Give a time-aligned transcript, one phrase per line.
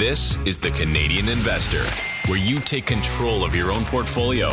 [0.00, 1.84] This is The Canadian Investor,
[2.30, 4.48] where you take control of your own portfolio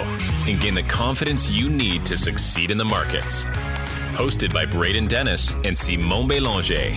[0.46, 3.46] and gain the confidence you need to succeed in the markets.
[4.16, 6.94] Hosted by Braden Dennis and Simon Belanger.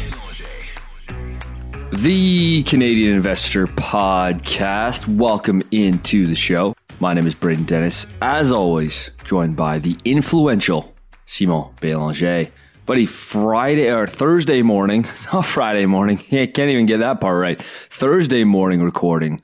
[1.93, 5.07] The Canadian Investor Podcast.
[5.07, 6.75] Welcome into the show.
[6.99, 10.93] My name is Braden Dennis, as always, joined by the influential
[11.25, 11.67] Simon
[12.91, 13.07] Belanger.
[13.07, 17.63] Buddy, Friday or Thursday morning, not Friday morning, can't even get that part right.
[17.63, 19.41] Thursday morning recording.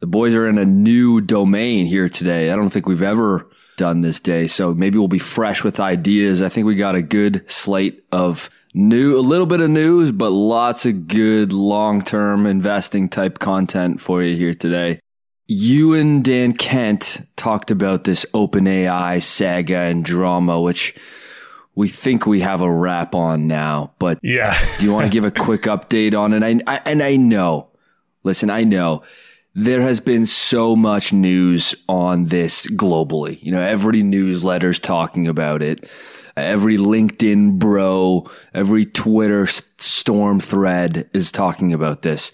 [0.00, 2.50] The boys are in a new domain here today.
[2.50, 6.42] I don't think we've ever done this day, so maybe we'll be fresh with ideas.
[6.42, 10.30] I think we got a good slate of new, a little bit of news, but
[10.30, 15.00] lots of good long term investing type content for you here today
[15.48, 20.94] you and Dan Kent talked about this OpenAI saga and drama, which
[21.76, 23.92] we think we have a wrap on now.
[24.00, 26.42] But yeah, do you want to give a quick update on it?
[26.42, 27.68] I, I, and I know,
[28.24, 29.02] listen, I know
[29.54, 33.42] there has been so much news on this globally.
[33.42, 35.90] You know, every newsletter's talking about it.
[36.36, 42.32] Every LinkedIn bro, every Twitter storm thread is talking about this.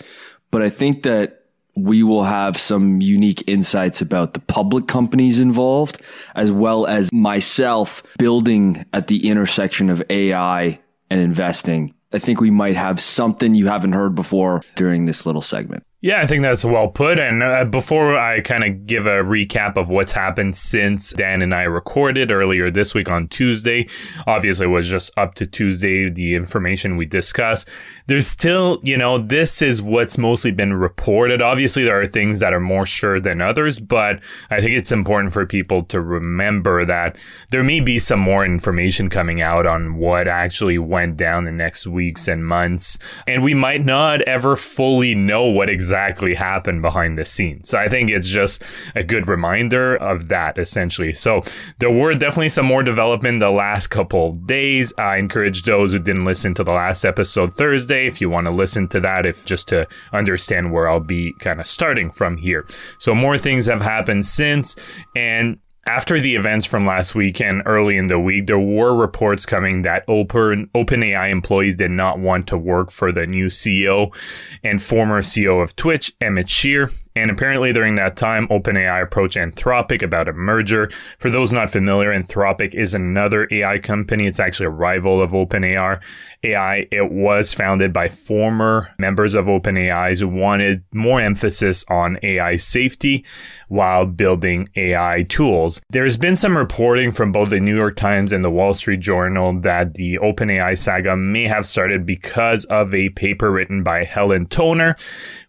[0.51, 1.42] But I think that
[1.75, 6.01] we will have some unique insights about the public companies involved,
[6.35, 10.79] as well as myself building at the intersection of AI
[11.11, 11.95] and investing.
[12.13, 15.85] I think we might have something you haven't heard before during this little segment.
[16.05, 17.21] Yeah, I think that's well put.
[17.21, 21.55] And uh, before I kind of give a recap of what's happened since Dan and
[21.55, 23.89] I recorded earlier this week on Tuesday,
[24.27, 27.69] obviously it was just up to Tuesday, the information we discussed.
[28.09, 31.41] There's still, you know, this is what's mostly been reported.
[31.41, 34.19] Obviously, there are things that are more sure than others, but
[34.51, 37.17] I think it's important for people to remember that
[37.51, 41.87] there may be some more information coming out on what actually went down the next
[41.87, 42.99] weeks and months.
[43.29, 47.69] And we might not ever fully know what exactly exactly happened behind the scenes.
[47.69, 48.63] So I think it's just
[48.95, 51.13] a good reminder of that essentially.
[51.13, 51.43] So
[51.81, 54.95] there were definitely some more development the last couple days.
[54.97, 58.55] I encourage those who didn't listen to the last episode Thursday, if you want to
[58.55, 62.67] listen to that, if just to understand where I'll be kind of starting from here.
[62.99, 64.75] So more things have happened since
[65.15, 69.45] and after the events from last week and early in the week, there were reports
[69.45, 74.15] coming that Open OpenAI employees did not want to work for the new CEO
[74.63, 76.93] and former CEO of Twitch, Emmett Shear.
[77.15, 80.91] And apparently, during that time, OpenAI approached Anthropic about a merger.
[81.19, 84.27] For those not familiar, Anthropic is another AI company.
[84.27, 86.01] It's actually a rival of OpenAI.
[86.45, 92.57] AI, it was founded by former members of OpenAI who wanted more emphasis on AI
[92.57, 93.25] safety
[93.69, 95.81] while building AI tools.
[95.91, 99.61] There's been some reporting from both the New York Times and the Wall Street Journal
[99.61, 104.97] that the OpenAI saga may have started because of a paper written by Helen Toner,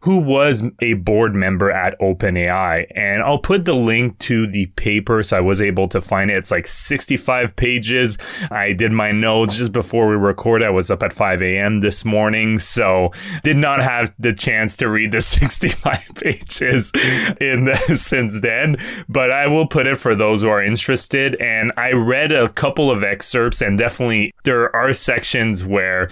[0.01, 2.85] who was a board member at OpenAI.
[2.95, 6.37] And I'll put the link to the paper so I was able to find it.
[6.37, 8.17] It's like 65 pages.
[8.51, 10.63] I did my notes just before we record.
[10.63, 11.79] I was up at 5 a.m.
[11.79, 13.11] this morning, so
[13.43, 16.91] did not have the chance to read the 65 pages
[17.39, 18.77] in the, since then.
[19.07, 21.35] But I will put it for those who are interested.
[21.35, 26.09] And I read a couple of excerpts, and definitely there are sections where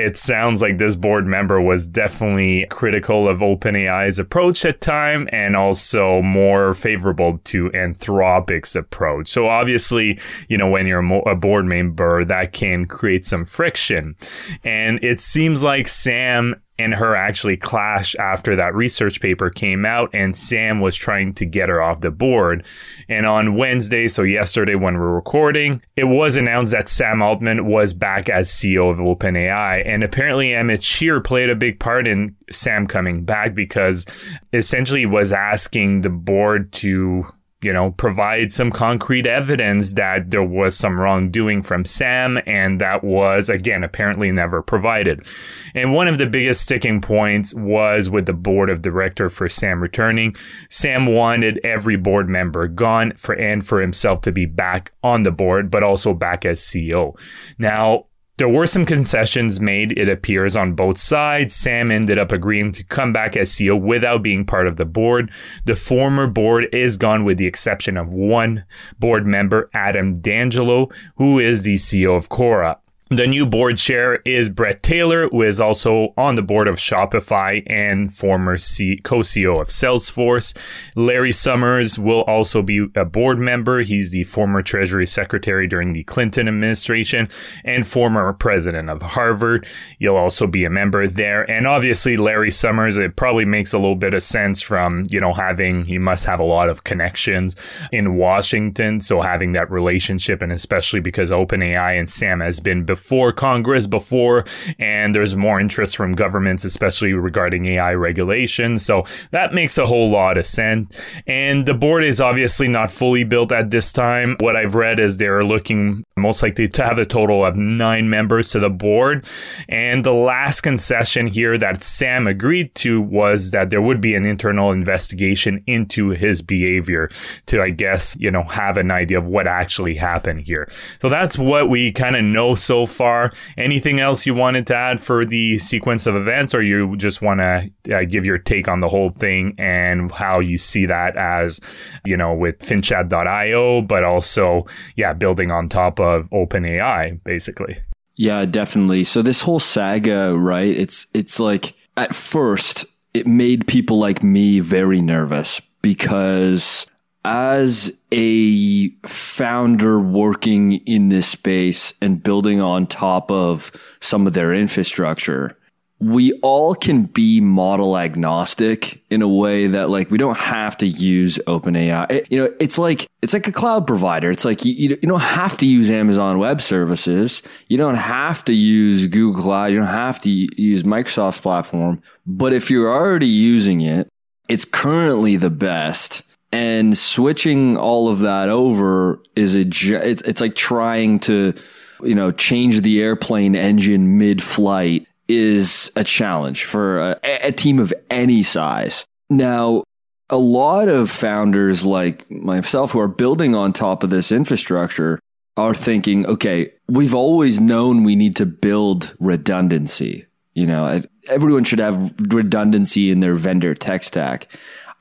[0.00, 5.54] it sounds like this board member was definitely critical of OpenAI's approach at time and
[5.54, 9.28] also more favorable to Anthropic's approach.
[9.28, 10.18] So obviously,
[10.48, 14.16] you know, when you're a board member, that can create some friction.
[14.64, 20.08] And it seems like Sam and her actually clash after that research paper came out
[20.14, 22.64] and Sam was trying to get her off the board.
[23.08, 27.92] And on Wednesday, so yesterday when we're recording, it was announced that Sam Altman was
[27.92, 29.82] back as CEO of OpenAI.
[29.86, 34.06] And apparently Emmett Shear played a big part in Sam coming back because
[34.52, 37.26] essentially was asking the board to
[37.62, 43.04] you know, provide some concrete evidence that there was some wrongdoing from Sam, and that
[43.04, 45.26] was, again, apparently never provided.
[45.74, 49.82] And one of the biggest sticking points was with the board of director for Sam
[49.82, 50.34] returning.
[50.70, 55.30] Sam wanted every board member gone for and for himself to be back on the
[55.30, 57.18] board, but also back as CEO.
[57.58, 58.06] Now,
[58.40, 61.54] there were some concessions made, it appears, on both sides.
[61.54, 65.30] Sam ended up agreeing to come back as CEO without being part of the board.
[65.66, 68.64] The former board is gone with the exception of one
[68.98, 72.78] board member, Adam D'Angelo, who is the CEO of Quora.
[73.12, 77.60] The new board chair is Bret Taylor, who is also on the board of Shopify
[77.66, 80.56] and former C- co-CEO of Salesforce.
[80.94, 83.80] Larry Summers will also be a board member.
[83.80, 87.28] He's the former Treasury Secretary during the Clinton administration
[87.64, 89.66] and former president of Harvard.
[89.98, 91.50] You'll also be a member there.
[91.50, 95.34] And obviously, Larry Summers, it probably makes a little bit of sense from, you know,
[95.34, 97.56] having, he must have a lot of connections
[97.90, 99.00] in Washington.
[99.00, 103.86] So having that relationship, and especially because OpenAI and Sam has been before before Congress,
[103.86, 104.44] before,
[104.78, 108.78] and there's more interest from governments, especially regarding AI regulation.
[108.78, 111.00] So that makes a whole lot of sense.
[111.26, 114.36] And the board is obviously not fully built at this time.
[114.40, 118.50] What I've read is they're looking most likely to have a total of nine members
[118.50, 119.24] to the board.
[119.66, 124.26] And the last concession here that Sam agreed to was that there would be an
[124.26, 127.08] internal investigation into his behavior
[127.46, 130.68] to, I guess, you know, have an idea of what actually happened here.
[131.00, 133.32] So that's what we kind of know so far.
[133.56, 137.40] Anything else you wanted to add for the sequence of events, or you just want
[137.40, 141.60] to uh, give your take on the whole thing and how you see that as,
[142.04, 144.66] you know, with FinChat.io, but also,
[144.96, 147.78] yeah, building on top of OpenAI, basically.
[148.16, 149.04] Yeah, definitely.
[149.04, 150.76] So this whole saga, right?
[150.76, 152.84] It's it's like at first
[153.14, 156.86] it made people like me very nervous because
[157.24, 163.70] as a founder working in this space and building on top of
[164.00, 165.56] some of their infrastructure,
[166.00, 170.86] we all can be model agnostic in a way that like we don't have to
[170.86, 172.10] use OpenAI.
[172.10, 174.30] It, you know, it's like it's like a cloud provider.
[174.30, 177.42] It's like you, you don't have to use Amazon Web Services.
[177.68, 179.66] You don't have to use Google Cloud.
[179.66, 182.02] You don't have to use Microsoft's platform.
[182.26, 184.08] But if you're already using it,
[184.48, 190.54] it's currently the best and switching all of that over is a it's, it's like
[190.54, 191.54] trying to
[192.02, 197.94] you know change the airplane engine mid-flight is a challenge for a, a team of
[198.10, 199.04] any size.
[199.28, 199.84] Now
[200.28, 205.20] a lot of founders like myself who are building on top of this infrastructure
[205.56, 210.26] are thinking okay we've always known we need to build redundancy.
[210.54, 214.48] You know everyone should have redundancy in their vendor tech stack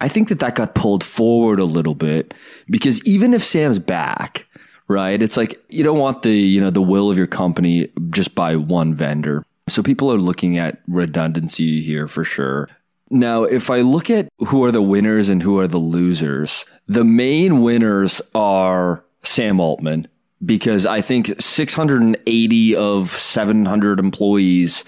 [0.01, 2.34] I think that that got pulled forward a little bit
[2.69, 4.48] because even if Sam's back,
[4.88, 5.22] right?
[5.22, 8.56] It's like you don't want the, you know, the will of your company just by
[8.56, 9.46] one vendor.
[9.68, 12.68] So people are looking at redundancy here for sure.
[13.12, 17.04] Now, if I look at who are the winners and who are the losers, the
[17.04, 20.07] main winners are Sam Altman
[20.46, 24.84] because I think 680 of 700 employees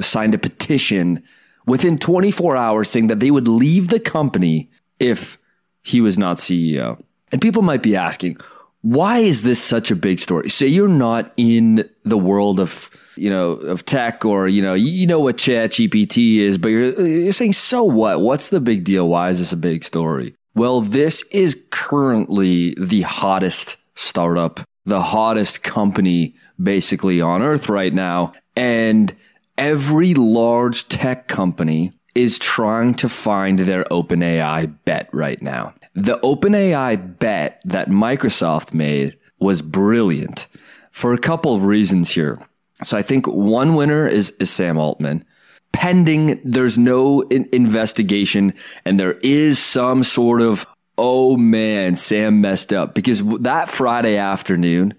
[0.00, 1.22] signed a petition
[1.66, 5.38] within 24 hours saying that they would leave the company if
[5.82, 7.02] he was not CEO.
[7.30, 8.38] And people might be asking,
[8.82, 10.50] why is this such a big story?
[10.50, 15.06] Say you're not in the world of, you know, of tech or, you know, you
[15.06, 18.20] know what ChatGPT is, but you're, you're saying, so what?
[18.20, 19.08] What's the big deal?
[19.08, 20.34] Why is this a big story?
[20.54, 28.32] Well, this is currently the hottest startup, the hottest company basically on earth right now.
[28.56, 29.14] And
[29.58, 35.74] every large tech company is trying to find their OpenAI bet right now.
[35.94, 40.46] The OpenAI bet that Microsoft made was brilliant
[40.90, 42.38] for a couple of reasons here.
[42.84, 45.24] So I think one winner is, is Sam Altman.
[45.72, 48.54] Pending there's no in- investigation
[48.84, 50.66] and there is some sort of,
[50.98, 52.94] oh man, Sam messed up.
[52.94, 54.94] Because that Friday afternoon,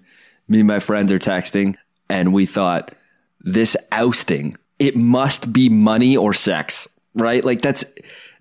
[0.48, 1.76] me and my friends are texting
[2.08, 2.92] and we thought,
[3.44, 7.44] this ousting, it must be money or sex, right?
[7.44, 7.84] Like that's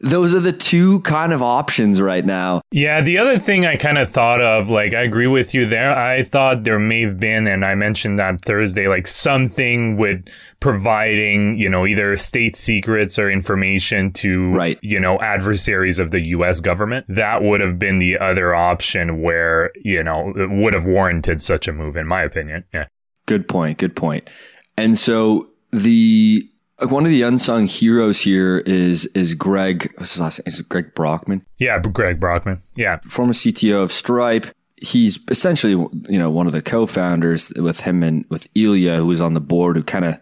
[0.04, 2.62] those are the two kind of options right now.
[2.72, 5.98] Yeah, the other thing I kind of thought of, like, I agree with you there.
[5.98, 10.26] I thought there may have been, and I mentioned that Thursday, like something with
[10.60, 14.78] providing, you know, either state secrets or information to, right.
[14.82, 16.60] you know, adversaries of the U.S.
[16.60, 17.06] government.
[17.08, 21.70] That would have been the other option where, you know, it would have warranted such
[21.70, 22.66] a move, in my opinion.
[22.74, 22.88] Yeah.
[23.26, 23.78] Good point.
[23.78, 24.30] Good point.
[24.78, 26.48] And so the
[26.88, 29.92] one of the unsung heroes here is is Greg.
[29.98, 30.46] What's his last name?
[30.48, 31.46] Is Greg Brockman?
[31.58, 32.62] Yeah, Greg Brockman.
[32.76, 34.48] Yeah, former CTO of Stripe.
[34.76, 39.22] He's essentially you know one of the co-founders with him and with Ilya, who was
[39.22, 40.18] on the board, who kind of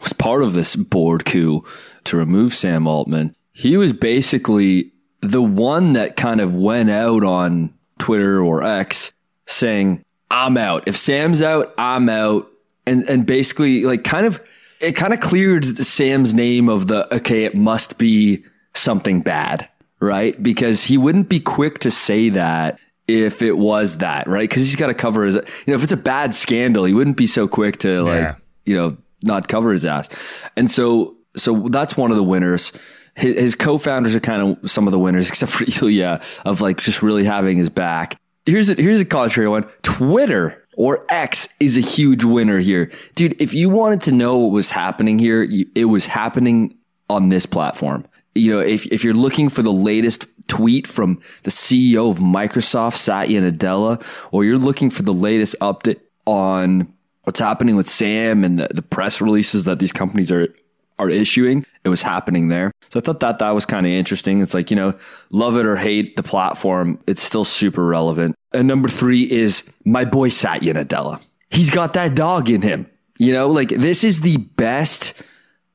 [0.00, 1.64] was part of this board coup
[2.04, 3.34] to remove Sam Altman.
[3.52, 9.12] He was basically the one that kind of went out on Twitter or X
[9.46, 10.86] saying, "I'm out.
[10.86, 12.50] If Sam's out, I'm out."
[12.86, 14.40] And and basically like kind of
[14.80, 19.68] it kind of cleared Sam's name of the okay, it must be something bad,
[20.00, 20.40] right?
[20.42, 24.48] Because he wouldn't be quick to say that if it was that, right?
[24.48, 27.16] Because he's got to cover his, you know, if it's a bad scandal, he wouldn't
[27.16, 30.08] be so quick to like you know, not cover his ass.
[30.56, 32.72] And so, so that's one of the winners.
[33.14, 36.78] His, his co-founders are kind of some of the winners, except for Ilya, of like
[36.78, 38.20] just really having his back.
[38.46, 39.64] Here's a, here's a contrary one.
[39.82, 42.90] Twitter or X is a huge winner here.
[43.14, 46.76] Dude, if you wanted to know what was happening here, it was happening
[47.08, 48.06] on this platform.
[48.34, 52.96] You know, if, if you're looking for the latest tweet from the CEO of Microsoft,
[52.96, 58.58] Satya Nadella, or you're looking for the latest update on what's happening with Sam and
[58.58, 60.54] the, the press releases that these companies are
[60.98, 62.72] are issuing, it was happening there.
[62.90, 64.40] So I thought that that was kind of interesting.
[64.40, 64.94] It's like, you know,
[65.30, 68.34] love it or hate the platform, it's still super relevant.
[68.52, 71.20] And number three is my boy Satya Nadella.
[71.50, 72.86] He's got that dog in him.
[73.18, 75.22] You know, like this is the best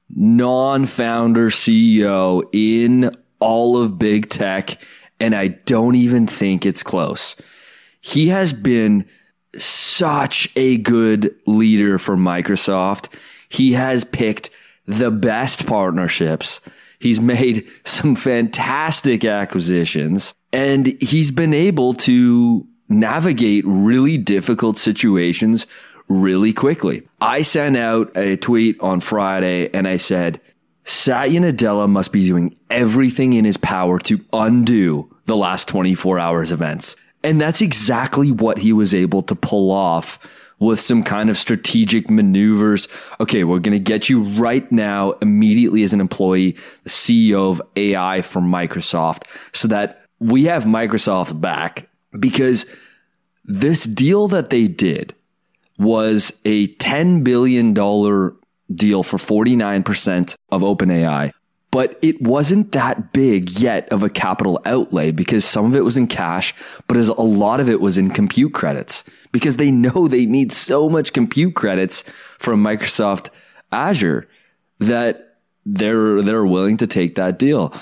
[0.10, 4.82] non founder CEO in all of big tech.
[5.20, 7.36] And I don't even think it's close.
[8.02, 9.06] He has been
[9.56, 13.14] such a good leader for Microsoft.
[13.50, 14.50] He has picked
[14.90, 16.60] the best partnerships.
[17.00, 25.68] He's made some fantastic acquisitions and he's been able to navigate really difficult situations
[26.08, 27.08] really quickly.
[27.22, 30.42] I sent out a tweet on Friday and I said,
[30.86, 36.52] Satya Nadella must be doing everything in his power to undo the last 24 hours
[36.52, 36.96] events.
[37.24, 40.18] And that's exactly what he was able to pull off
[40.60, 42.88] with some kind of strategic maneuvers.
[43.20, 46.52] Okay, we're going to get you right now, immediately as an employee,
[46.84, 49.24] the CEO of AI for Microsoft,
[49.54, 51.90] so that we have Microsoft back
[52.20, 52.66] because
[53.46, 55.16] this deal that they did
[55.78, 61.32] was a $10 billion deal for 49% of OpenAI.
[61.72, 65.98] But it wasn't that big yet of a capital outlay because some of it was
[65.98, 66.56] in cash,
[66.88, 70.52] but as a lot of it was in compute credits because they know they need
[70.52, 72.02] so much compute credits
[72.40, 73.30] from Microsoft
[73.72, 74.28] Azure
[74.80, 77.74] that they're they're willing to take that deal.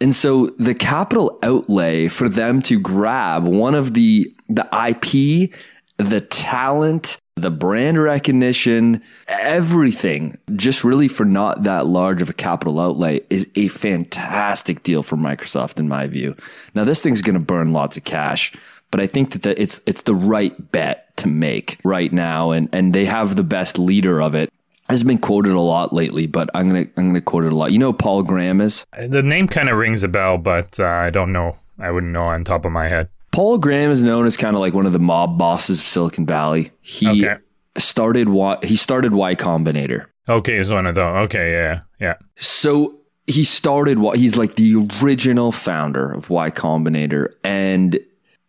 [0.00, 5.50] And so the capital outlay for them to grab one of the the IP,
[5.96, 12.80] the talent, the brand recognition, everything, just really for not that large of a capital
[12.80, 16.34] outlay is a fantastic deal for Microsoft in my view.
[16.74, 18.52] Now this thing's going to burn lots of cash,
[18.90, 22.70] but I think that the, it's it's the right bet to make right now and
[22.72, 24.50] and they have the best leader of it.
[24.88, 27.70] Has been quoted a lot lately, but I'm gonna I'm gonna quote it a lot.
[27.72, 28.86] You know Paul Graham is?
[28.96, 31.56] The name kind of rings a bell, but uh, I don't know.
[31.78, 33.08] I wouldn't know on top of my head.
[33.36, 36.24] Paul Graham is known as kind of like one of the mob bosses of Silicon
[36.24, 36.72] Valley.
[36.80, 37.36] He okay.
[37.76, 38.56] started Y.
[38.62, 40.06] He started Y Combinator.
[40.26, 41.14] Okay, he's one of those.
[41.24, 42.14] Okay, yeah, yeah.
[42.36, 48.00] So he started what he's like the original founder of Y Combinator, and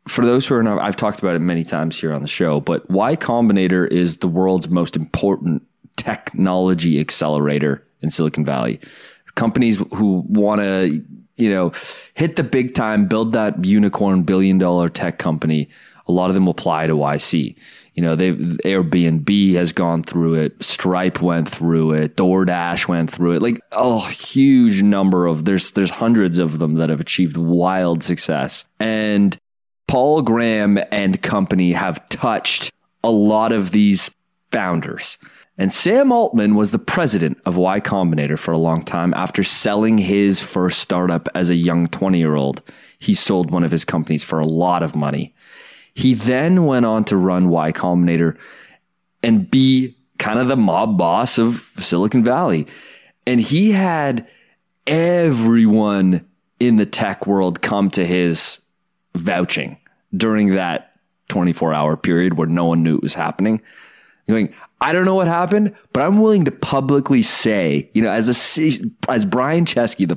[0.07, 2.61] for those who are not, I've talked about it many times here on the show,
[2.61, 5.63] but Y Combinator is the world's most important
[5.97, 8.79] technology accelerator in Silicon Valley.
[9.35, 11.03] Companies who want to
[11.37, 11.71] you know,
[12.15, 15.69] hit the big time, build that unicorn billion dollar tech company.
[16.07, 17.57] A lot of them apply to YC.
[17.93, 23.33] You know, they Airbnb has gone through it, Stripe went through it, DoorDash went through
[23.33, 23.41] it.
[23.41, 28.65] Like a huge number of there's there's hundreds of them that have achieved wild success.
[28.79, 29.37] And
[29.87, 32.71] Paul Graham and company have touched
[33.03, 34.13] a lot of these
[34.51, 35.17] founders.
[35.57, 39.97] And Sam Altman was the president of Y Combinator for a long time after selling
[39.97, 42.61] his first startup as a young 20 year old.
[42.99, 45.33] He sold one of his companies for a lot of money.
[45.95, 48.37] He then went on to run Y Combinator
[49.23, 52.67] and be kind of the mob boss of Silicon Valley.
[53.25, 54.27] And he had
[54.85, 56.25] everyone
[56.59, 58.61] in the tech world come to his
[59.15, 59.77] vouching
[60.15, 60.93] during that
[61.29, 63.61] 24 hour period where no one knew it was happening.
[64.27, 68.27] Going, I don't know what happened, but I'm willing to publicly say, you know, as
[68.27, 70.15] a as Brian Chesky, the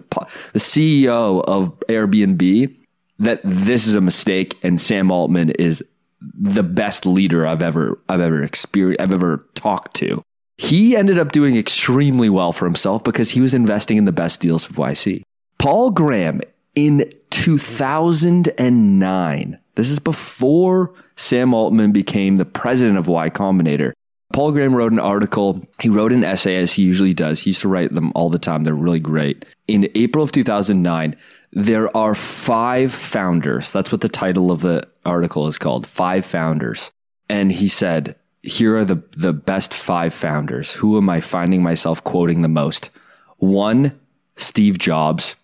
[0.52, 2.76] the CEO of Airbnb,
[3.18, 5.82] that this is a mistake, and Sam Altman is
[6.20, 10.22] the best leader I've ever I've ever experienced I've ever talked to.
[10.58, 14.40] He ended up doing extremely well for himself because he was investing in the best
[14.40, 15.22] deals of YC.
[15.58, 16.42] Paul Graham
[16.74, 19.58] in 2009.
[19.74, 23.92] This is before Sam Altman became the president of Y Combinator.
[24.32, 25.66] Paul Graham wrote an article.
[25.80, 27.40] He wrote an essay as he usually does.
[27.40, 28.62] He used to write them all the time.
[28.62, 29.44] They're really great.
[29.66, 31.16] In April of 2009,
[31.52, 33.72] there are five founders.
[33.72, 35.86] That's what the title of the article is called.
[35.86, 36.92] Five founders.
[37.28, 40.72] And he said, here are the, the best five founders.
[40.72, 42.90] Who am I finding myself quoting the most?
[43.38, 43.98] One,
[44.36, 45.36] Steve Jobs.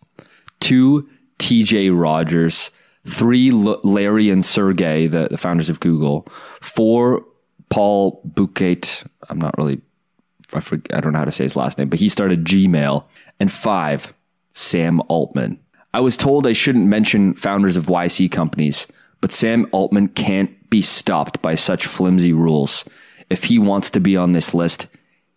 [0.60, 2.70] Two, TJ Rodgers.
[3.04, 6.26] Three, Larry and Sergey, the, the founders of Google.
[6.60, 7.24] Four,
[7.76, 8.80] Paul Bouquet.
[9.28, 9.82] I'm not really
[10.54, 13.04] I, forget, I don't know how to say his last name, but he started Gmail.
[13.38, 14.14] And five,
[14.54, 15.60] Sam Altman.
[15.92, 18.86] I was told I shouldn't mention founders of YC companies,
[19.20, 22.86] but Sam Altman can't be stopped by such flimsy rules.
[23.28, 24.86] If he wants to be on this list,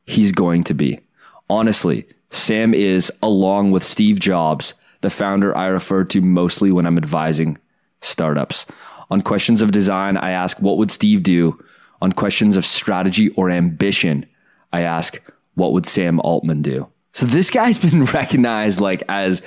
[0.06, 1.02] he's going to be.
[1.50, 6.98] Honestly, Sam is, along with Steve Jobs, the founder I refer to mostly when I'm
[6.98, 7.58] advising
[8.00, 8.66] startups.
[9.12, 11.62] On questions of design, I ask, what would Steve do?
[12.02, 14.26] On questions of strategy or ambition,
[14.72, 15.22] I ask,
[15.56, 16.88] what would Sam Altman do?
[17.14, 19.42] So this guy's been recognized like as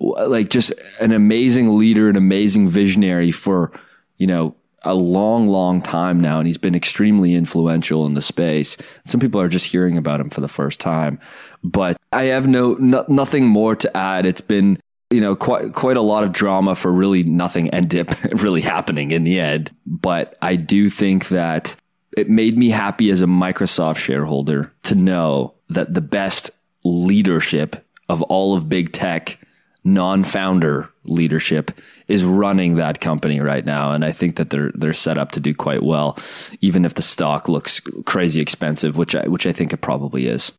[0.00, 3.72] like just an amazing leader, an amazing visionary for,
[4.18, 8.76] you know, a long, long time now, and he's been extremely influential in the space.
[9.04, 11.18] Some people are just hearing about him for the first time,
[11.62, 14.26] but I have no, no nothing more to add.
[14.26, 14.78] It's been
[15.10, 19.10] you know quite quite a lot of drama for really nothing ended up really happening
[19.10, 19.74] in the end.
[19.86, 21.76] But I do think that
[22.16, 26.50] it made me happy as a Microsoft shareholder to know that the best
[26.84, 29.38] leadership of all of big tech,
[29.82, 31.70] non founder leadership,
[32.08, 33.92] is running that company right now.
[33.92, 36.18] And I think that they're they're set up to do quite well,
[36.60, 40.52] even if the stock looks crazy expensive, which I which I think it probably is.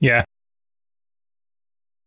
[0.00, 0.24] Yeah.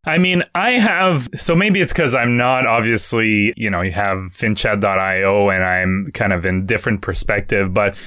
[0.03, 4.17] I mean, I have, so maybe it's because I'm not obviously, you know, you have
[4.33, 8.01] finchat.io and I'm kind of in different perspective, but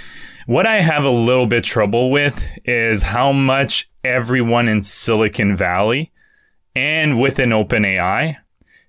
[0.46, 6.12] what I have a little bit trouble with is how much everyone in Silicon Valley
[6.74, 8.36] and within OpenAI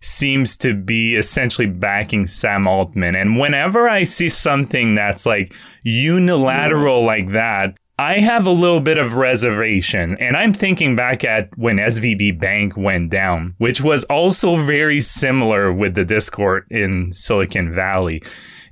[0.01, 3.15] seems to be essentially backing Sam Altman.
[3.15, 7.07] And whenever I see something that's like unilateral yeah.
[7.07, 10.17] like that, I have a little bit of reservation.
[10.19, 15.71] And I'm thinking back at when SVB Bank went down, which was also very similar
[15.71, 18.21] with the Discord in Silicon Valley.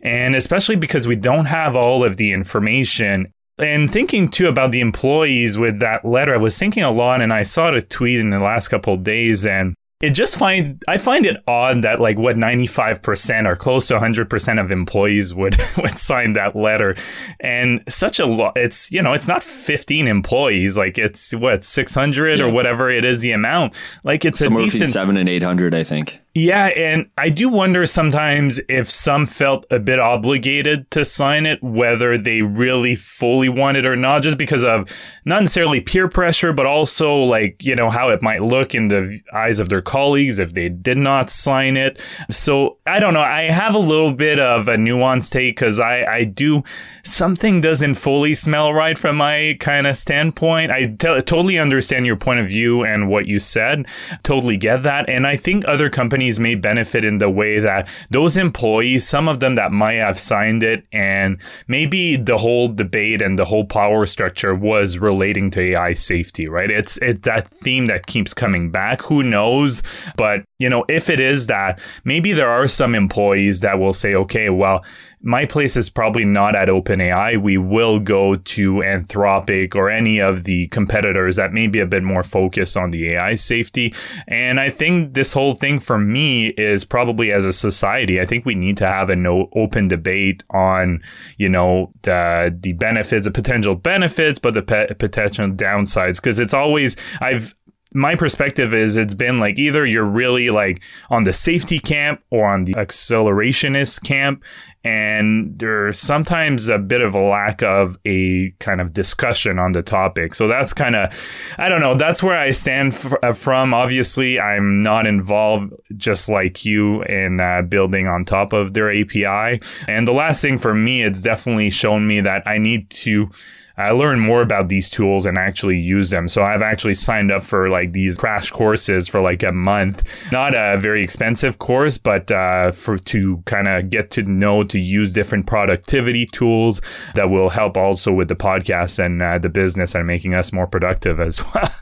[0.04, 3.34] And especially because we don't have all of the information.
[3.58, 7.34] And thinking too about the employees with that letter, I was thinking a lot and
[7.34, 10.98] I saw a tweet in the last couple of days and it just find I
[10.98, 15.98] find it odd that like what 95% or close to 100% of employees would would
[15.98, 16.96] sign that letter
[17.40, 22.40] and such a lot it's you know it's not 15 employees like it's what 600
[22.40, 22.46] yeah.
[22.46, 25.86] or whatever it is the amount like it's Somewhere a decent 7 and 800 I
[25.86, 31.46] think yeah, and I do wonder sometimes if some felt a bit obligated to sign
[31.46, 34.92] it, whether they really fully want it or not, just because of
[35.26, 39.22] not necessarily peer pressure, but also like, you know, how it might look in the
[39.32, 42.02] eyes of their colleagues if they did not sign it.
[42.32, 43.22] So I don't know.
[43.22, 46.64] I have a little bit of a nuanced take because I, I do,
[47.04, 50.72] something doesn't fully smell right from my kind of standpoint.
[50.72, 53.86] I t- totally understand your point of view and what you said.
[54.24, 55.08] Totally get that.
[55.08, 59.28] And I think other companies companies may benefit in the way that those employees, some
[59.28, 63.66] of them that might have signed it, and maybe the whole debate and the whole
[63.66, 66.72] power structure was relating to AI safety, right?
[66.72, 69.02] It's it's that theme that keeps coming back.
[69.02, 69.84] Who knows?
[70.16, 74.16] But you know, if it is that, maybe there are some employees that will say,
[74.16, 74.82] okay, well,
[75.24, 77.42] my place is probably not at OpenAI.
[77.42, 82.04] We will go to Anthropic or any of the competitors that may be a bit
[82.04, 83.94] more focused on the AI safety.
[84.28, 88.46] And I think this whole thing for me is probably as a society, I think
[88.46, 91.02] we need to have an open debate on,
[91.38, 96.18] you know, the the benefits, the potential benefits, but the pe- potential downsides.
[96.18, 97.56] Because it's always I've
[97.94, 102.48] my perspective is it's been like either you're really like on the safety camp or
[102.48, 104.44] on the accelerationist camp
[104.84, 109.82] and there's sometimes a bit of a lack of a kind of discussion on the
[109.82, 110.36] topic.
[110.36, 111.14] So that's kind of,
[111.58, 113.74] I don't know, that's where I stand f- uh, from.
[113.74, 119.62] Obviously, I'm not involved just like you in uh, building on top of their API.
[119.88, 123.30] And the last thing for me, it's definitely shown me that I need to
[123.76, 126.28] I learn more about these tools and actually use them.
[126.28, 130.04] So I've actually signed up for like these crash courses for like a month.
[130.32, 134.80] Not a very expensive course, but uh, for to kind of get to know to
[134.80, 136.82] use different productivity tools
[137.16, 140.68] that will help also with the podcast and uh, the business and making us more
[140.68, 141.74] productive as well.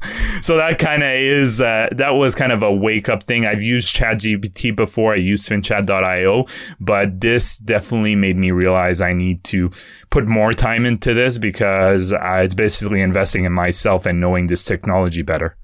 [0.42, 3.46] so that kind of is uh, that was kind of a wake up thing.
[3.46, 5.14] I've used ChatGPT before.
[5.14, 6.46] I used FinChat.io,
[6.80, 9.72] but this definitely made me realize I need to
[10.10, 14.64] put more time into this because uh, it's basically investing in myself and knowing this
[14.64, 15.56] technology better.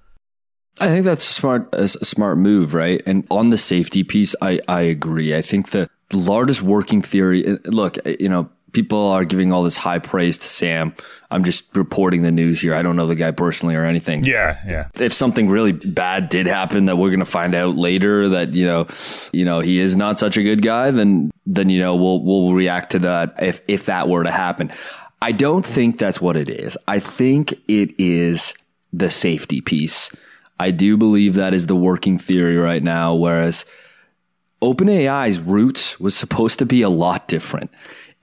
[0.80, 3.02] I think that's a smart a smart move, right?
[3.06, 5.36] And on the safety piece, I I agree.
[5.36, 7.48] I think the largest working theory.
[7.48, 10.94] Uh, look, uh, you know, people are giving all this high praise to Sam.
[11.32, 12.76] I'm just reporting the news here.
[12.76, 14.24] I don't know the guy personally or anything.
[14.24, 14.88] Yeah, yeah.
[15.00, 18.66] If something really bad did happen that we're going to find out later that you
[18.66, 18.88] know,
[19.34, 22.54] you know, he is not such a good guy, then then you know we'll we'll
[22.54, 24.72] react to that if if that were to happen.
[25.22, 26.78] I don't think that's what it is.
[26.88, 28.54] I think it is
[28.94, 30.12] the safety piece.
[30.60, 33.66] I do believe that is the working theory right now, whereas
[34.62, 37.72] OpenAI's roots was supposed to be a lot different.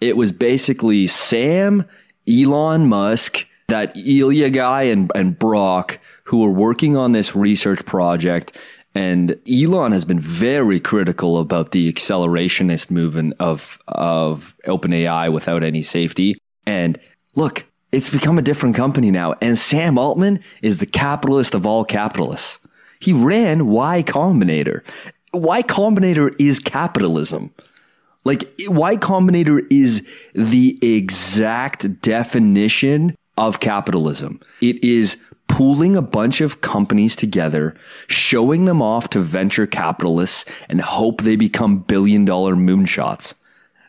[0.00, 1.84] It was basically Sam,
[2.28, 8.60] Elon Musk, that Ilya guy, and, and Brock who were working on this research project.
[8.94, 15.82] And Elon has been very critical about the accelerationist movement of, of OpenAI without any
[15.82, 16.36] safety.
[16.66, 16.98] And
[17.34, 19.34] look, it's become a different company now.
[19.40, 22.58] And Sam Altman is the capitalist of all capitalists.
[23.00, 24.82] He ran Y Combinator.
[25.32, 27.52] Y Combinator is capitalism.
[28.24, 34.40] Like Y Combinator is the exact definition of capitalism.
[34.60, 40.80] It is pooling a bunch of companies together, showing them off to venture capitalists and
[40.80, 43.34] hope they become billion dollar moonshots.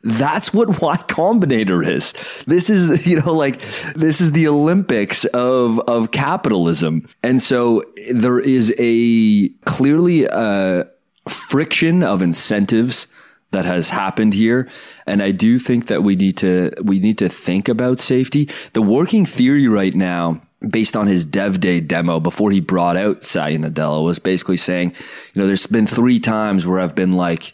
[0.06, 2.14] That's what Y Combinator is.
[2.46, 3.60] This is, you know, like
[3.96, 7.08] this is the Olympics of of capitalism.
[7.24, 10.88] And so there is a clearly a
[11.28, 13.08] friction of incentives
[13.52, 14.68] that has happened here
[15.08, 18.82] and i do think that we need to we need to think about safety the
[18.82, 23.60] working theory right now based on his dev day demo before he brought out Satya
[24.02, 24.94] was basically saying,
[25.34, 27.54] you know, there's been three times where I've been like,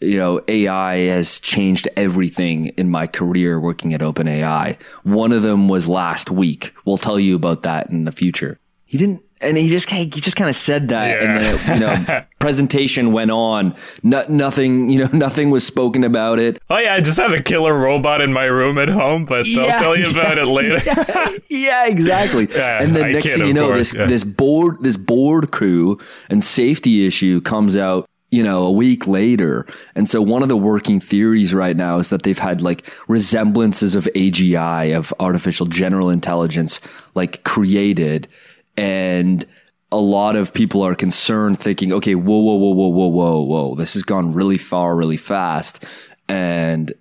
[0.00, 4.80] you know, AI has changed everything in my career working at OpenAI.
[5.02, 6.74] One of them was last week.
[6.84, 8.58] We'll tell you about that in the future.
[8.84, 11.26] He didn't and he just kind of, he just kind of said that, yeah.
[11.26, 13.74] and the you know presentation went on.
[14.02, 16.58] No, nothing, you know, nothing was spoken about it.
[16.70, 19.62] Oh yeah, I just have a killer robot in my room at home, but yeah,
[19.62, 21.40] I'll tell you yeah, about it later.
[21.50, 22.48] yeah, exactly.
[22.54, 25.98] and then I next thing you know, course, this this board this board crew
[26.30, 29.66] and safety issue comes out you know, a week later.
[29.94, 33.94] And so one of the working theories right now is that they've had like resemblances
[33.94, 36.80] of AGI, of artificial general intelligence,
[37.14, 38.28] like created
[38.76, 39.46] and
[39.92, 43.74] a lot of people are concerned thinking, okay, whoa, whoa, whoa, whoa, whoa, whoa, whoa,
[43.76, 45.84] this has gone really far, really fast.
[46.28, 46.92] And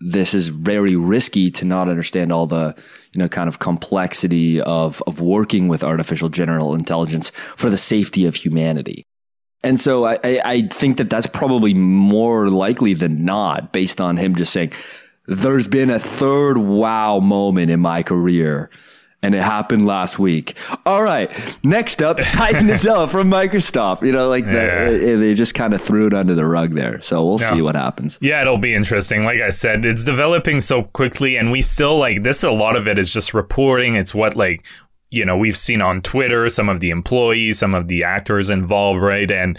[0.00, 2.74] this is very risky to not understand all the,
[3.14, 8.26] you know, kind of complexity of, of working with artificial general intelligence for the safety
[8.26, 9.06] of humanity.
[9.64, 14.36] And so I, I think that that's probably more likely than not based on him
[14.36, 14.72] just saying,
[15.26, 18.70] there's been a third wow moment in my career
[19.24, 20.54] and it happened last week.
[20.84, 24.04] All right, next up, Satya Nadella from Microsoft.
[24.04, 24.90] You know, like yeah.
[24.90, 27.00] the, they just kind of threw it under the rug there.
[27.00, 27.54] So we'll yeah.
[27.54, 28.18] see what happens.
[28.20, 29.24] Yeah, it'll be interesting.
[29.24, 32.42] Like I said, it's developing so quickly, and we still like this.
[32.42, 33.94] A lot of it is just reporting.
[33.96, 34.66] It's what like
[35.14, 39.00] you know we've seen on Twitter, some of the employees, some of the actors involved,
[39.00, 39.58] right, and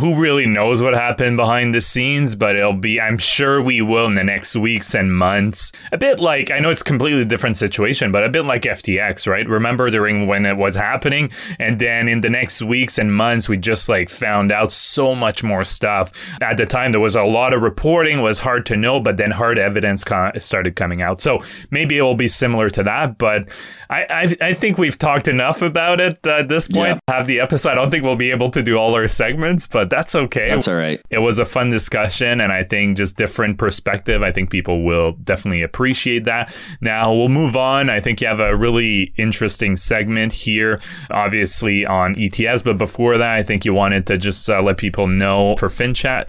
[0.00, 4.06] who really knows what happened behind the scenes, but it'll be, I'm sure we will
[4.06, 5.72] in the next weeks and months.
[5.92, 9.48] A bit like, I know it's completely different situation, but a bit like FTX, right?
[9.48, 11.30] Remember during when it was happening?
[11.58, 15.42] And then in the next weeks and months, we just like found out so much
[15.42, 16.12] more stuff.
[16.40, 19.30] At the time, there was a lot of reporting, was hard to know, but then
[19.30, 20.04] hard evidence
[20.38, 21.20] started coming out.
[21.20, 23.48] So maybe it will be similar to that, but
[23.88, 24.02] I,
[24.40, 27.00] I, I think we've talked enough about it at this point.
[27.08, 27.16] Yeah.
[27.16, 27.70] Have the episode.
[27.70, 30.48] I don't think we'll be able to do all our segments, but that's okay.
[30.48, 31.00] That's all right.
[31.10, 34.22] It was a fun discussion, and I think just different perspective.
[34.22, 36.56] I think people will definitely appreciate that.
[36.80, 37.90] Now we'll move on.
[37.90, 43.34] I think you have a really interesting segment here, obviously on ETFs, but before that,
[43.36, 46.26] I think you wanted to just uh, let people know for FinChat.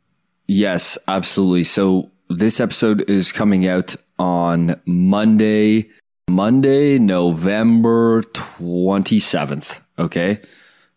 [0.48, 1.66] Yes, absolutely.
[1.66, 5.90] So this episode is coming out on Monday,
[6.30, 9.82] Monday, November 27th.
[10.00, 10.40] Okay.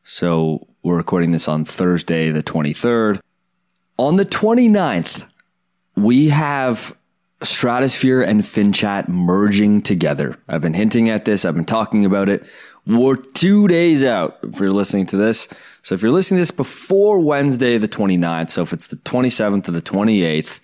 [0.05, 3.21] So we're recording this on Thursday, the 23rd.
[3.99, 5.25] On the 29th,
[5.95, 6.97] we have
[7.43, 10.39] Stratosphere and FinChat merging together.
[10.49, 12.45] I've been hinting at this, I've been talking about it.
[12.87, 15.49] We're two days out if you're listening to this.
[15.83, 19.69] So if you're listening to this before Wednesday, the 29th, so if it's the 27th
[19.69, 20.61] or the 28th,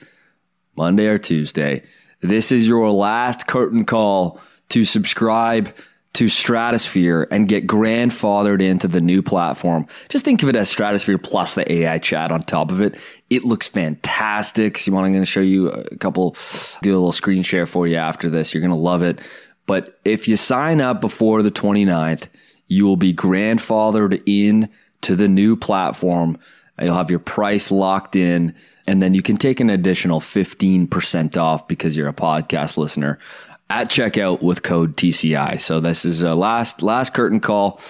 [0.76, 1.82] Monday or Tuesday,
[2.22, 5.74] this is your last curtain call to subscribe
[6.14, 9.86] to Stratosphere and get grandfathered into the new platform.
[10.08, 12.96] Just think of it as Stratosphere plus the AI chat on top of it.
[13.28, 14.78] It looks fantastic.
[14.78, 16.34] So, I'm going to show you a couple,
[16.80, 18.54] do a little screen share for you after this.
[18.54, 19.20] You're going to love it.
[19.66, 22.28] But if you sign up before the 29th,
[22.68, 24.70] you will be grandfathered in
[25.02, 26.38] to the new platform.
[26.80, 28.54] You'll have your price locked in,
[28.86, 33.18] and then you can take an additional 15% off because you're a podcast listener
[33.68, 35.60] at checkout with code TCI.
[35.60, 37.80] So this is a last last curtain call.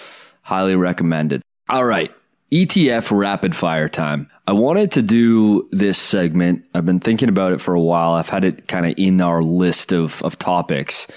[0.42, 1.42] Highly recommended.
[1.68, 2.12] All right.
[2.52, 4.30] ETF rapid fire time.
[4.46, 6.64] I wanted to do this segment.
[6.74, 8.12] I've been thinking about it for a while.
[8.12, 11.08] I've had it kind of in our list of, of topics.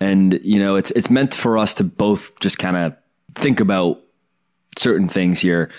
[0.00, 2.96] And, you know, it's, it's meant for us to both just kind of
[3.34, 4.00] think about
[4.78, 5.70] certain things here.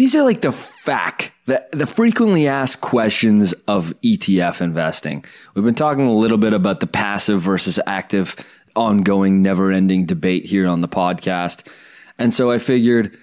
[0.00, 5.26] These are like the FAQ, the, the frequently asked questions of ETF investing.
[5.52, 8.34] We've been talking a little bit about the passive versus active
[8.74, 11.68] ongoing, never ending debate here on the podcast.
[12.18, 13.14] And so I figured,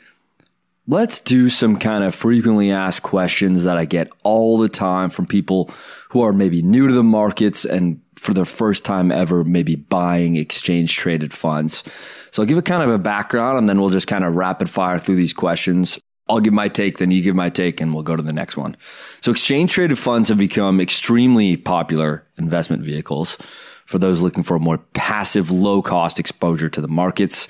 [0.86, 5.26] let's do some kind of frequently asked questions that I get all the time from
[5.26, 5.72] people
[6.10, 10.36] who are maybe new to the markets and for their first time ever, maybe buying
[10.36, 11.84] exchange traded funds.
[12.30, 14.70] So I'll give a kind of a background and then we'll just kind of rapid
[14.70, 15.98] fire through these questions.
[16.30, 18.58] I'll give my take, then you give my take, and we'll go to the next
[18.58, 18.76] one.
[19.22, 23.38] So exchange traded funds have become extremely popular investment vehicles
[23.86, 27.48] for those looking for a more passive, low cost exposure to the markets.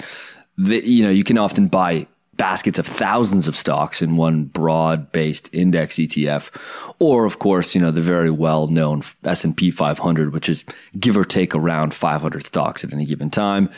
[0.57, 5.11] The, you know, you can often buy baskets of thousands of stocks in one broad
[5.11, 6.51] based index ETF
[6.99, 10.63] or of course you know the very well known S&P 500 which is
[10.99, 13.69] give or take around 500 stocks at any given time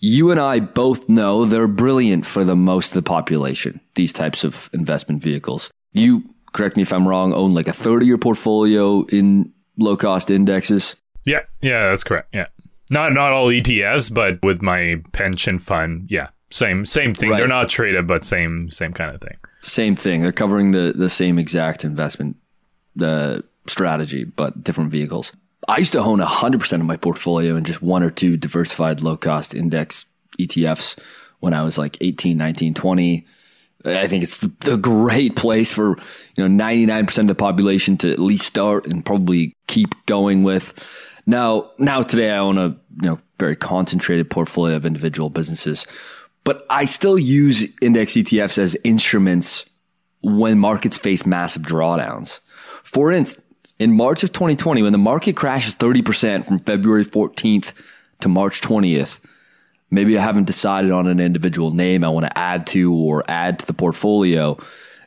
[0.00, 4.44] you and I both know they're brilliant for the most of the population these types
[4.44, 8.18] of investment vehicles you correct me if I'm wrong own like a third of your
[8.18, 12.28] portfolio in low cost indexes yeah, yeah, that's correct.
[12.32, 12.46] Yeah,
[12.90, 17.30] not not all ETFs, but with my pension fund, yeah, same same thing.
[17.30, 17.38] Right.
[17.38, 19.36] They're not traded, but same same kind of thing.
[19.62, 20.22] Same thing.
[20.22, 22.36] They're covering the the same exact investment
[22.96, 25.32] the strategy, but different vehicles.
[25.70, 29.16] I used to own 100% of my portfolio in just one or two diversified low
[29.16, 30.04] cost index
[30.36, 30.98] ETFs
[31.38, 33.24] when I was like 18, 19, 20.
[33.84, 35.96] I think it's a great place for,
[36.36, 40.74] you know, 99% of the population to at least start and probably keep going with.
[41.24, 42.70] Now, now today I own a
[43.02, 45.86] you know very concentrated portfolio of individual businesses,
[46.42, 49.70] but I still use index ETFs as instruments
[50.20, 52.40] when markets face massive drawdowns.
[52.82, 53.46] For instance,
[53.80, 57.72] in March of 2020, when the market crashes 30% from February 14th
[58.20, 59.20] to March 20th,
[59.90, 63.58] maybe I haven't decided on an individual name I want to add to or add
[63.58, 64.58] to the portfolio.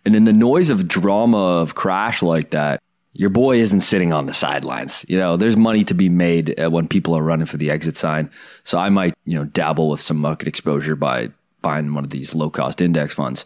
[0.06, 2.82] And in the noise of drama of crash like that,
[3.14, 5.06] your boy isn't sitting on the sidelines.
[5.08, 7.96] You know, there's money to be made uh, when people are running for the exit
[7.96, 8.32] sign.
[8.64, 11.30] So I might, you know, dabble with some market exposure by
[11.62, 13.46] buying one of these low cost index funds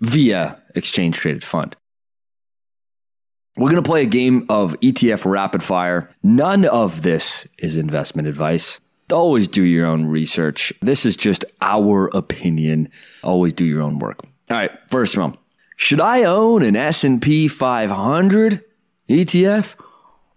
[0.00, 1.76] via exchange traded fund.
[3.56, 6.10] We're going to play a game of ETF rapid fire.
[6.22, 8.80] None of this is investment advice.
[9.12, 10.72] Always do your own research.
[10.80, 12.88] This is just our opinion.
[13.22, 14.20] Always do your own work.
[14.50, 15.36] All right, first one.
[15.76, 18.64] Should I own an S&P 500
[19.08, 19.76] ETF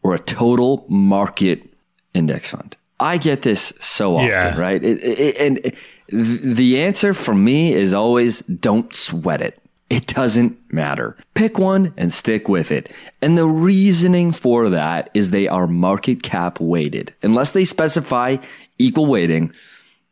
[0.04, 1.73] or a total market
[2.13, 2.75] index fund?
[2.99, 4.60] I get this so often, yeah.
[4.60, 4.84] right?
[4.84, 5.73] It, it, and
[6.08, 9.62] the answer for me is always don't sweat it.
[9.89, 11.15] It doesn't matter.
[11.36, 12.91] Pick one and stick with it.
[13.21, 17.13] And the reasoning for that is they are market cap weighted.
[17.21, 18.38] Unless they specify
[18.80, 19.54] equal weighting,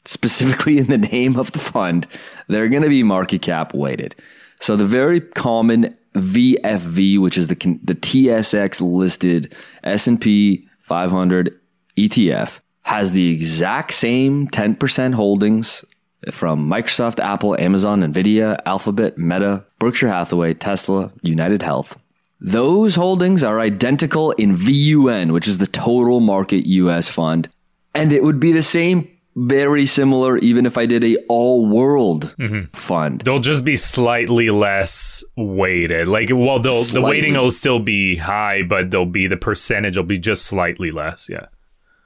[0.06, 2.08] specifically in the name of the fund,
[2.48, 4.16] they're going to be market cap weighted.
[4.60, 11.60] So the very common VFV, which is the the TSX listed S&P 500
[11.98, 15.84] ETF, has the exact same 10% holdings
[16.32, 21.98] from Microsoft, Apple, Amazon, Nvidia, Alphabet, Meta, Berkshire Hathaway, Tesla, United Health.
[22.40, 27.48] Those holdings are identical in VUN, which is the total market US fund,
[27.96, 32.36] and it would be the same very similar even if I did a all world
[32.38, 32.72] mm-hmm.
[32.74, 33.22] fund.
[33.22, 36.08] They'll just be slightly less weighted.
[36.08, 40.20] Like well the weighting will still be high, but they'll be the percentage will be
[40.20, 41.30] just slightly less.
[41.30, 41.48] Yeah.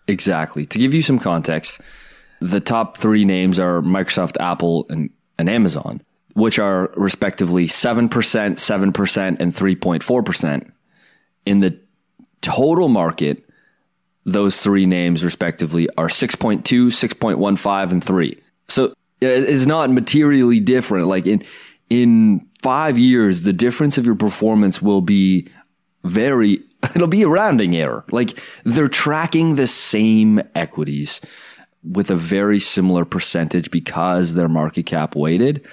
[0.07, 0.65] Exactly.
[0.65, 1.81] To give you some context,
[2.39, 6.01] the top three names are Microsoft, Apple, and, and Amazon,
[6.33, 10.71] which are respectively 7%, 7%, and 3.4%.
[11.45, 11.79] In the
[12.41, 13.43] total market,
[14.25, 18.41] those three names respectively are 6.2, 6.15, and 3.
[18.67, 21.07] So it's not materially different.
[21.07, 21.43] Like in
[21.89, 25.47] in five years, the difference of your performance will be
[26.03, 26.61] very
[26.95, 28.05] it'll be a rounding error.
[28.11, 31.21] Like they're tracking the same equities
[31.91, 35.65] with a very similar percentage because they're market cap weighted.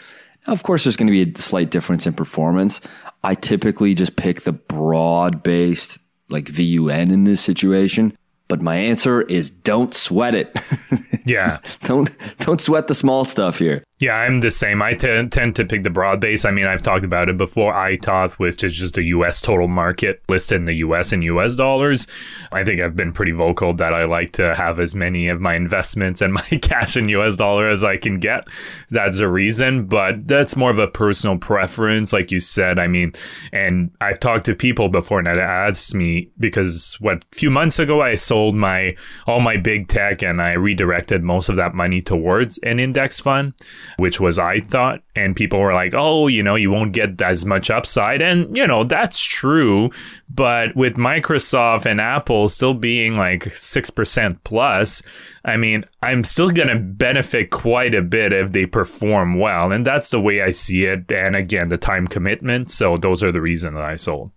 [0.47, 2.81] Now, of course, there's going to be a slight difference in performance.
[3.23, 5.99] I typically just pick the broad based
[6.29, 8.17] like VUN in this situation
[8.49, 10.59] but my answer is don't sweat it.
[11.27, 11.61] Yeah.
[11.85, 13.83] don't don't sweat the small stuff here.
[14.01, 14.83] Yeah, I'm the same.
[14.83, 16.45] I t- tend to pick the broad base.
[16.45, 17.73] I mean, I've talked about it before.
[17.73, 19.41] ITOT, which is just a U.S.
[19.41, 21.13] total market listed in the U.S.
[21.13, 21.55] in U.S.
[21.55, 22.09] dollars.
[22.51, 25.55] I think I've been pretty vocal that I like to have as many of my
[25.55, 27.37] investments and my cash in U.S.
[27.37, 28.49] dollar as I can get.
[28.91, 32.81] That's a reason, but that's more of a personal preference, like you said.
[32.81, 33.13] I mean,
[33.53, 37.79] and I've talked to people before and that asked me because what a few months
[37.79, 42.03] ago I sold my all my big tech and I redirected most of that money
[42.03, 43.55] towards an index fund
[43.99, 45.03] which was I thought.
[45.17, 48.21] And people were like, oh, you know, you won't get as much upside.
[48.21, 49.91] And, you know, that's true.
[50.29, 55.03] But with Microsoft and Apple still being like 6% plus,
[55.45, 59.73] I mean, I'm still going to benefit quite a bit if they perform well.
[59.73, 61.11] And that's the way I see it.
[61.13, 62.71] And again, the time commitment.
[62.71, 64.33] So those are the reasons that I sold.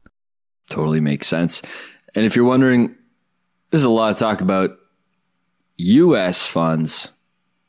[0.70, 1.62] Totally makes sense.
[2.16, 2.96] And if you're wondering,
[3.72, 4.78] there's a lot of talk about
[5.78, 7.12] US funds.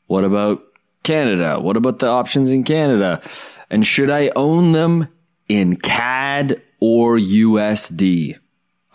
[0.07, 0.63] What about
[1.03, 1.59] Canada?
[1.59, 3.21] What about the options in Canada?
[3.69, 5.07] And should I own them
[5.47, 8.37] in CAD or USD?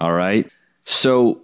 [0.01, 0.51] All right.
[0.85, 1.43] So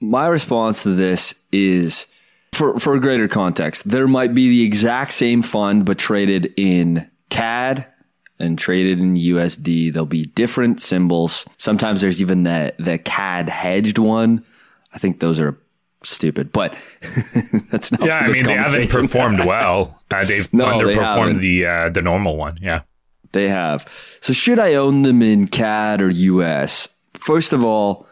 [0.00, 2.06] my response to this is
[2.52, 7.86] for, for greater context, there might be the exact same fund, but traded in CAD
[8.38, 9.92] and traded in USD.
[9.92, 11.46] There'll be different symbols.
[11.58, 14.44] Sometimes there's even the, the CAD hedged one.
[14.92, 15.58] I think those are
[16.02, 16.76] stupid, but
[17.70, 18.02] that's not.
[18.02, 20.00] Yeah, I mean they haven't performed well.
[20.10, 22.58] Uh, they've no, underperformed they the uh, the normal one.
[22.60, 22.82] Yeah,
[23.32, 23.86] they have.
[24.20, 26.88] So should I own them in CAD or US?
[27.14, 28.06] First of all,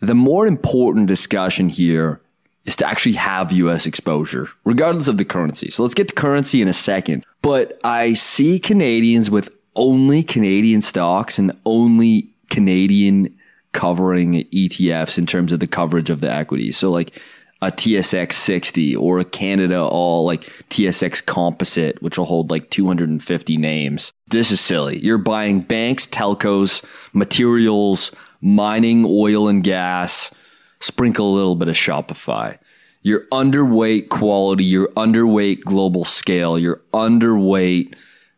[0.00, 2.20] the more important discussion here
[2.64, 5.70] is to actually have US exposure, regardless of the currency.
[5.70, 7.24] So let's get to currency in a second.
[7.42, 13.34] But I see Canadians with only Canadian stocks and only Canadian
[13.72, 16.76] covering ETFs in terms of the coverage of the equities.
[16.76, 17.20] So like
[17.62, 23.56] a TSX 60 or a Canada all like TSX composite, which will hold like 250
[23.56, 24.12] names.
[24.28, 24.98] This is silly.
[24.98, 30.32] You're buying banks, telcos, materials, mining, oil and gas,
[30.80, 32.58] sprinkle a little bit of Shopify.
[33.02, 34.64] You're underweight quality.
[34.64, 36.58] You're underweight global scale.
[36.58, 37.94] You're underweight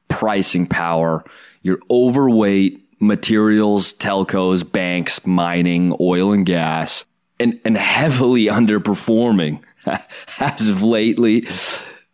[0.08, 1.24] pricing power.
[1.62, 7.04] You're overweight materials, telcos, banks, mining, oil and gas,
[7.38, 9.60] and, and heavily underperforming
[10.40, 11.46] as of lately,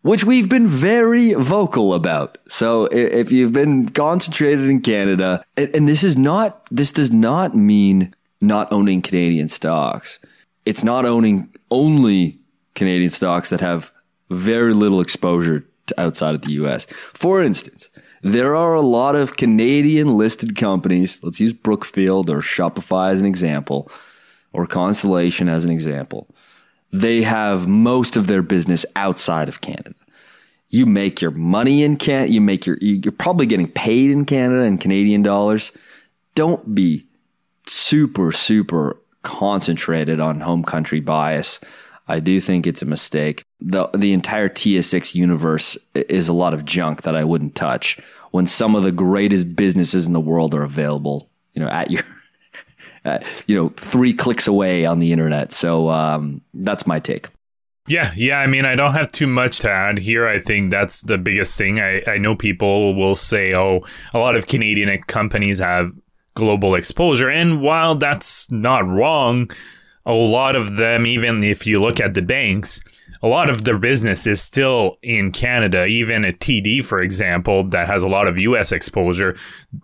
[0.01, 2.37] which we've been very vocal about.
[2.49, 7.55] So if you've been concentrated in Canada, and, and this is not, this does not
[7.55, 10.19] mean not owning Canadian stocks.
[10.65, 12.39] It's not owning only
[12.75, 13.91] Canadian stocks that have
[14.29, 16.85] very little exposure to outside of the US.
[17.13, 17.89] For instance,
[18.21, 21.19] there are a lot of Canadian listed companies.
[21.23, 23.91] Let's use Brookfield or Shopify as an example,
[24.53, 26.27] or Constellation as an example.
[26.91, 29.95] They have most of their business outside of Canada.
[30.69, 32.31] You make your money in Canada.
[32.31, 35.71] You make your, you're probably getting paid in Canada in Canadian dollars.
[36.35, 37.05] Don't be
[37.67, 41.59] super, super concentrated on home country bias.
[42.07, 43.43] I do think it's a mistake.
[43.59, 47.97] The the entire TSX universe is a lot of junk that I wouldn't touch
[48.31, 52.03] when some of the greatest businesses in the world are available, you know, at your
[53.05, 55.51] at, you know, 3 clicks away on the internet.
[55.51, 57.29] So um, that's my take.
[57.87, 58.39] Yeah, yeah.
[58.39, 60.27] I mean, I don't have too much to add here.
[60.27, 61.79] I think that's the biggest thing.
[61.79, 63.81] I, I know people will say, oh,
[64.13, 65.91] a lot of Canadian companies have
[66.35, 67.29] global exposure.
[67.29, 69.49] And while that's not wrong,
[70.05, 72.81] a lot of them, even if you look at the banks,
[73.23, 75.85] a lot of their business is still in Canada.
[75.85, 79.35] Even a TD, for example, that has a lot of US exposure,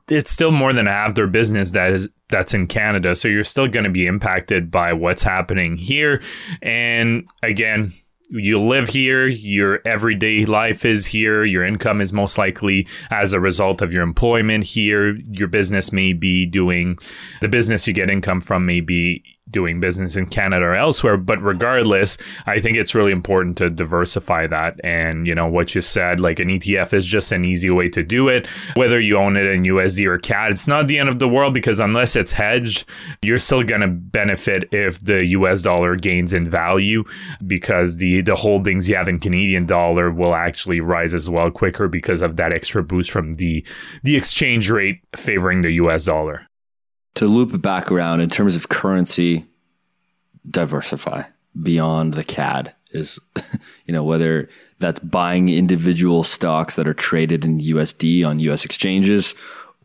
[0.07, 3.15] it's still more than half their business that is that's in Canada.
[3.15, 6.21] So you're still going to be impacted by what's happening here.
[6.61, 7.93] And again,
[8.29, 13.39] you live here, your everyday life is here, your income is most likely as a
[13.39, 15.15] result of your employment here.
[15.15, 16.97] Your business may be doing
[17.39, 21.17] the business you get income from may be doing business in Canada or elsewhere.
[21.17, 24.79] But regardless, I think it's really important to diversify that.
[24.83, 28.03] And, you know, what you said, like an ETF is just an easy way to
[28.03, 28.47] do it.
[28.75, 31.53] Whether you own it in USD or CAD, it's not the end of the world
[31.53, 32.85] because unless it's hedged,
[33.21, 37.03] you're still going to benefit if the US dollar gains in value
[37.45, 41.87] because the, the holdings you have in Canadian dollar will actually rise as well quicker
[41.87, 43.65] because of that extra boost from the,
[44.03, 46.47] the exchange rate favoring the US dollar
[47.17, 49.45] to loop it back around in terms of currency,
[50.49, 51.23] diversify
[51.59, 53.19] beyond the CAD is,
[53.87, 59.33] you know, whether that's buying individual stocks that are traded in USD on US exchanges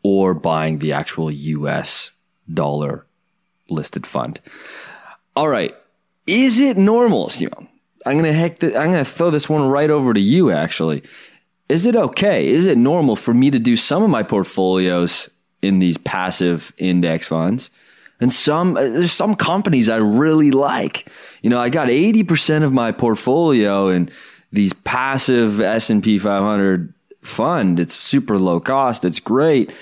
[0.03, 2.11] or buying the actual US
[2.53, 3.07] dollar
[3.67, 4.39] listed fund.
[5.35, 5.73] All right.
[6.27, 7.31] Is it normal?
[8.05, 11.01] I'm gonna heck the, I'm gonna throw this one right over to you actually.
[11.67, 12.47] is it okay?
[12.47, 15.29] Is it normal for me to do some of my portfolios
[15.63, 17.69] in these passive index funds?
[18.19, 21.09] And some, uh, there's some companies I really like.
[21.41, 24.09] You know, I got 80% of my portfolio in
[24.51, 27.79] these passive S&P 500 fund.
[27.79, 29.03] It's super low cost.
[29.03, 29.73] It's great.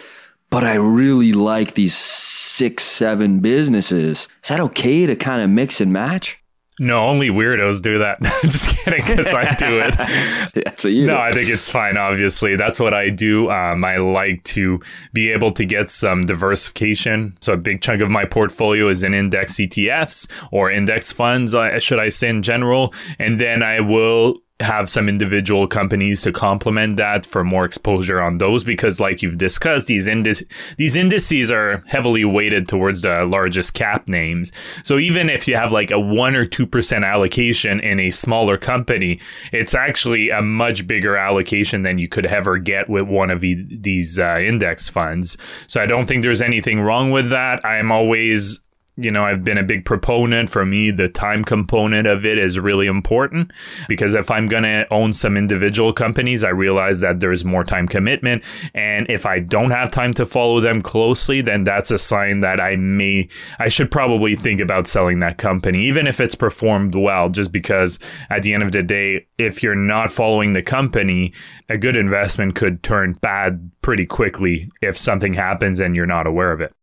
[0.49, 4.27] But I really like these six, seven businesses.
[4.43, 6.40] Is that okay to kind of mix and match?
[6.81, 8.19] No, only weirdos do that.
[8.41, 9.95] Just kidding, because I do it.
[10.65, 11.19] That's what you no, do.
[11.19, 11.95] I think it's fine.
[11.95, 13.51] Obviously, that's what I do.
[13.51, 14.81] Um, I like to
[15.13, 17.37] be able to get some diversification.
[17.39, 21.77] So a big chunk of my portfolio is in index ETFs or index funds, uh,
[21.79, 26.97] should I say in general, and then I will have some individual companies to complement
[26.97, 30.47] that for more exposure on those because like you've discussed these indices
[30.77, 34.51] these indices are heavily weighted towards the largest cap names.
[34.83, 39.19] So even if you have like a 1 or 2% allocation in a smaller company
[39.51, 44.19] it's actually a much bigger allocation than you could ever get with one of these
[44.19, 45.37] uh, index funds.
[45.67, 47.63] So i don't think there's anything wrong with that.
[47.65, 48.59] I'm always
[48.97, 50.49] you know, I've been a big proponent.
[50.49, 53.51] For me, the time component of it is really important
[53.87, 57.87] because if I'm going to own some individual companies, I realize that there's more time
[57.87, 58.43] commitment.
[58.73, 62.59] And if I don't have time to follow them closely, then that's a sign that
[62.59, 63.29] I may,
[63.59, 67.97] I should probably think about selling that company, even if it's performed well, just because
[68.29, 71.33] at the end of the day, if you're not following the company,
[71.69, 76.51] a good investment could turn bad pretty quickly if something happens and you're not aware
[76.51, 76.73] of it.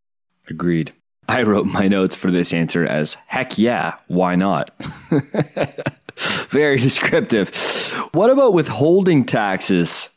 [0.49, 0.93] Agreed.
[1.29, 4.71] I wrote my notes for this answer as heck yeah, why not?
[6.49, 7.55] Very descriptive.
[8.13, 10.11] What about withholding taxes?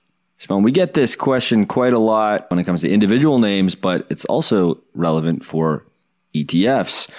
[0.49, 4.25] We get this question quite a lot when it comes to individual names, but it's
[4.25, 5.85] also relevant for
[6.33, 7.09] ETFs.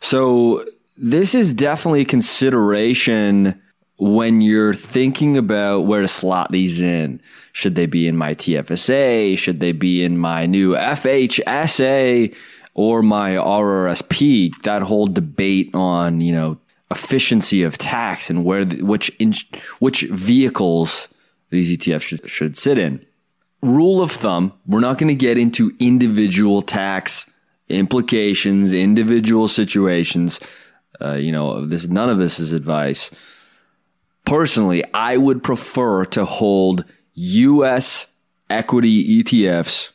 [0.00, 0.64] So
[0.96, 3.60] this is definitely a consideration
[3.98, 7.20] when you're thinking about where to slot these in.
[7.52, 9.36] Should they be in my TFSA?
[9.38, 12.34] Should they be in my new FHSA?
[12.78, 16.56] Or my RRSP, that whole debate on, you know,
[16.92, 19.34] efficiency of tax and where, which, in,
[19.80, 21.08] which vehicles
[21.50, 23.04] these ETFs should, should sit in.
[23.64, 27.28] Rule of thumb, we're not going to get into individual tax
[27.68, 30.38] implications, individual situations.
[31.00, 33.10] Uh, you know, this, none of this is advice.
[34.24, 38.06] Personally, I would prefer to hold US
[38.48, 39.90] equity ETFs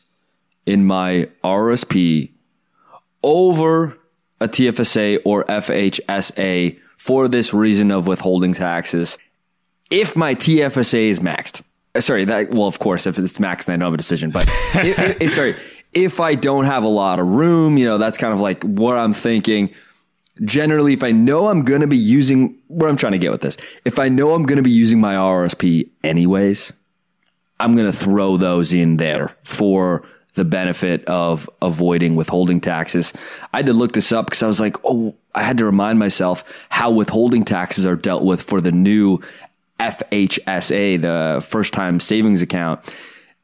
[0.66, 2.33] in my RSP
[3.24, 3.98] over
[4.40, 9.18] a TFSA or FHSA for this reason of withholding taxes.
[9.90, 11.62] If my TFSA is maxed,
[11.96, 14.32] uh, sorry, that well, of course, if it's maxed, then I don't have a decision.
[14.32, 15.56] But if, if, sorry,
[15.94, 18.98] if I don't have a lot of room, you know, that's kind of like what
[18.98, 19.74] I'm thinking.
[20.44, 23.42] Generally, if I know I'm going to be using what I'm trying to get with
[23.42, 26.74] this, if I know I'm going to be using my RSP anyways,
[27.60, 30.04] I'm going to throw those in there for
[30.36, 33.14] the benefit of avoiding withholding taxes.
[33.54, 36.00] I had to look this up because I was like, oh, I had to remind
[36.00, 39.20] myself how withholding taxes are dealt with for the new
[39.80, 42.80] FHSA, the first time savings account.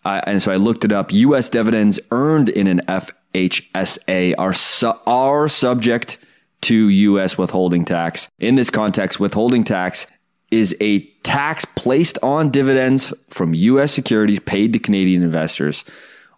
[0.06, 1.12] Uh, and so I looked it up.
[1.12, 1.50] U.S.
[1.50, 6.18] dividends earned in an FHSA are, su- are subject
[6.62, 7.38] to U.S.
[7.38, 8.30] withholding tax.
[8.40, 10.08] In this context, withholding tax
[10.52, 13.92] is a tax placed on dividends from U.S.
[13.92, 15.84] securities paid to Canadian investors.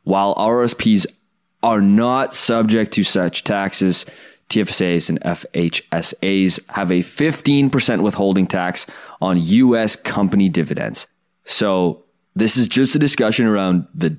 [0.03, 1.05] While RSPs
[1.63, 4.05] are not subject to such taxes,
[4.49, 8.85] TFSAs and FHSAs have a 15% withholding tax
[9.21, 11.07] on US company dividends.
[11.45, 12.03] So
[12.35, 14.17] this is just a discussion around the,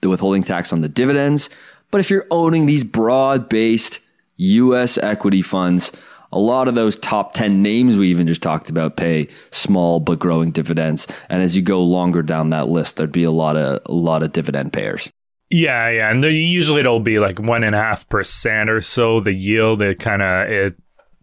[0.00, 1.48] the withholding tax on the dividends.
[1.90, 4.00] But if you're owning these broad based
[4.36, 5.92] US equity funds,
[6.32, 10.18] a lot of those top 10 names we even just talked about pay small but
[10.18, 11.06] growing dividends.
[11.28, 14.22] And as you go longer down that list, there'd be a lot of, a lot
[14.22, 15.10] of dividend payers.
[15.50, 19.20] Yeah, yeah, and usually it'll be like one and a half percent or so.
[19.20, 20.76] The yield it kind of it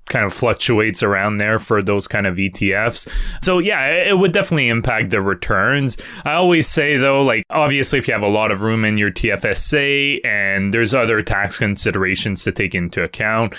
[0.10, 3.08] kind of fluctuates around there for those kind of ETFs.
[3.44, 5.98] So yeah, it would definitely impact the returns.
[6.26, 9.12] I always say though, like obviously if you have a lot of room in your
[9.12, 13.56] TFSA and there's other tax considerations to take into account,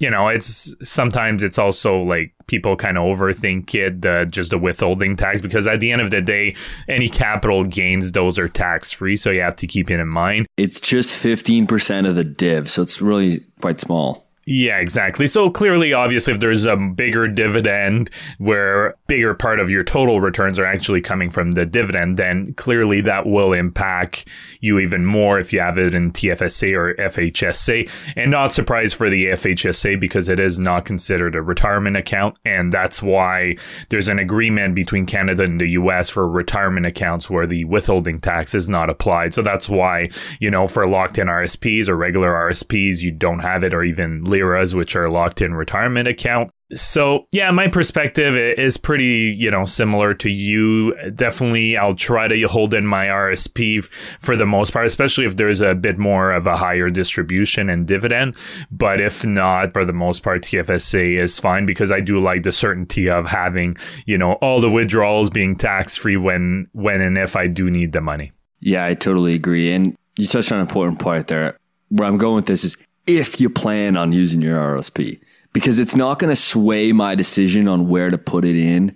[0.00, 5.16] you know, it's sometimes it's also like people kind of overthink it, just the withholding
[5.16, 6.56] tax, because at the end of the day,
[6.88, 9.16] any capital gains, those are tax free.
[9.16, 10.46] So you have to keep it in mind.
[10.56, 12.68] It's just 15% of the div.
[12.68, 14.26] So it's really quite small.
[14.46, 15.26] Yeah, exactly.
[15.26, 20.58] So clearly, obviously, if there's a bigger dividend where bigger part of your total returns
[20.58, 24.26] are actually coming from the dividend, then clearly that will impact
[24.60, 27.90] you even more if you have it in TFSA or FHSA.
[28.16, 32.36] And not surprised for the FHSA because it is not considered a retirement account.
[32.44, 33.56] And that's why
[33.88, 38.54] there's an agreement between Canada and the US for retirement accounts where the withholding tax
[38.54, 39.32] is not applied.
[39.32, 43.64] So that's why, you know, for locked in RSPs or regular RSPs, you don't have
[43.64, 46.50] it or even LIRAs, which are locked in retirement account.
[46.72, 50.94] So, yeah, my perspective is pretty, you know, similar to you.
[51.10, 53.84] Definitely, I'll try to hold in my RSP
[54.18, 57.86] for the most part, especially if there's a bit more of a higher distribution and
[57.86, 58.34] dividend.
[58.70, 62.52] But if not, for the most part, TFSA is fine because I do like the
[62.52, 63.76] certainty of having,
[64.06, 67.92] you know, all the withdrawals being tax free when, when and if I do need
[67.92, 68.32] the money.
[68.60, 69.70] Yeah, I totally agree.
[69.70, 71.58] And you touched on an important part there.
[71.90, 72.76] Where I'm going with this is
[73.06, 75.20] if you plan on using your RSP,
[75.52, 78.94] because it's not going to sway my decision on where to put it in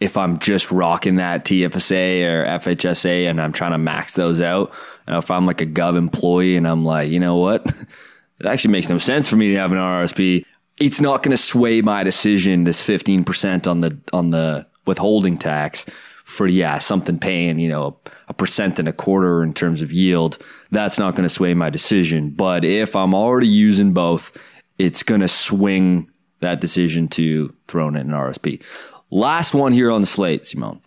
[0.00, 4.72] if I'm just rocking that TFSA or FHSA and I'm trying to max those out.
[5.06, 7.66] And if I'm like a gov employee and I'm like, you know what?
[8.38, 10.44] it actually makes no sense for me to have an RSP.
[10.78, 15.84] It's not going to sway my decision, this 15% on the, on the withholding tax
[16.30, 20.38] for, yeah, something paying, you know, a, percent and a quarter in terms of yield.
[20.70, 22.30] That's not going to sway my decision.
[22.30, 24.36] But if I'm already using both,
[24.78, 26.08] it's going to swing
[26.40, 28.62] that decision to throwing in RSP.
[29.10, 30.80] Last one here on the slate, Simon.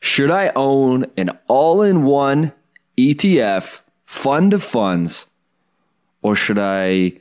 [0.00, 2.52] Should I own an all in one
[2.98, 5.26] ETF fund of funds
[6.22, 7.12] or should I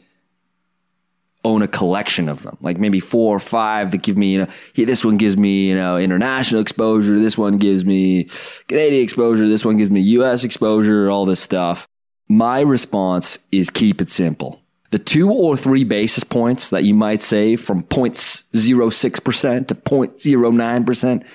[1.43, 2.57] own a collection of them?
[2.61, 5.69] Like maybe four or five that give me, you know, hey, this one gives me,
[5.69, 7.19] you know, international exposure.
[7.19, 8.25] This one gives me
[8.67, 9.47] Canadian exposure.
[9.47, 11.87] This one gives me US exposure, all this stuff.
[12.27, 14.61] My response is keep it simple
[14.91, 21.25] the two or three basis points that you might save from 0.06% to 0.09%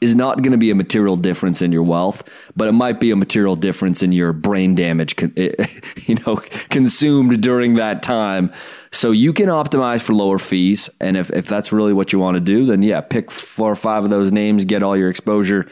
[0.00, 2.22] is not going to be a material difference in your wealth,
[2.54, 5.52] but it might be a material difference in your brain damage, eh,
[6.06, 6.36] you know,
[6.68, 8.52] consumed during that time.
[8.92, 10.90] So you can optimize for lower fees.
[11.00, 13.76] And if, if that's really what you want to do, then yeah, pick four or
[13.76, 15.66] five of those names, get all your exposure.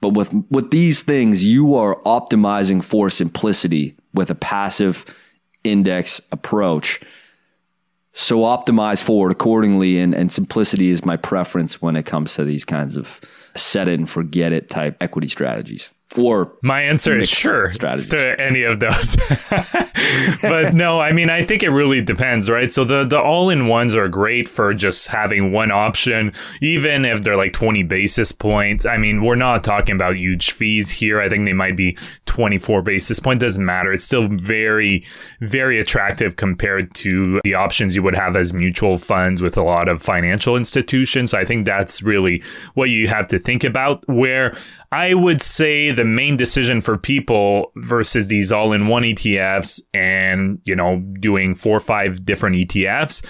[0.00, 5.04] But with, with these things, you are optimizing for simplicity with a passive
[5.64, 7.00] index approach.
[8.12, 12.64] So optimize forward accordingly, and, and simplicity is my preference when it comes to these
[12.64, 13.20] kinds of
[13.56, 18.08] set it and forget it type equity strategies or my answer is sure strategies.
[18.10, 19.16] to any of those.
[20.40, 22.72] But no i mean i think it really depends right?
[22.72, 27.52] So the the all-in-ones are great for just having one option even if they're like
[27.52, 28.86] 20 basis points.
[28.86, 31.20] I mean we're not talking about huge fees here.
[31.20, 31.96] I think they might be
[32.26, 33.92] 24 basis point doesn't matter.
[33.92, 35.04] It's still very
[35.40, 39.88] very attractive compared to the options you would have as mutual funds with a lot
[39.88, 41.34] of financial institutions.
[41.34, 42.42] I think that's really
[42.74, 44.08] what you have to think about.
[44.08, 44.56] Where
[44.92, 50.60] I would say the main decision for people versus these all in one ETFs and,
[50.64, 53.20] you know, doing four or five different ETFs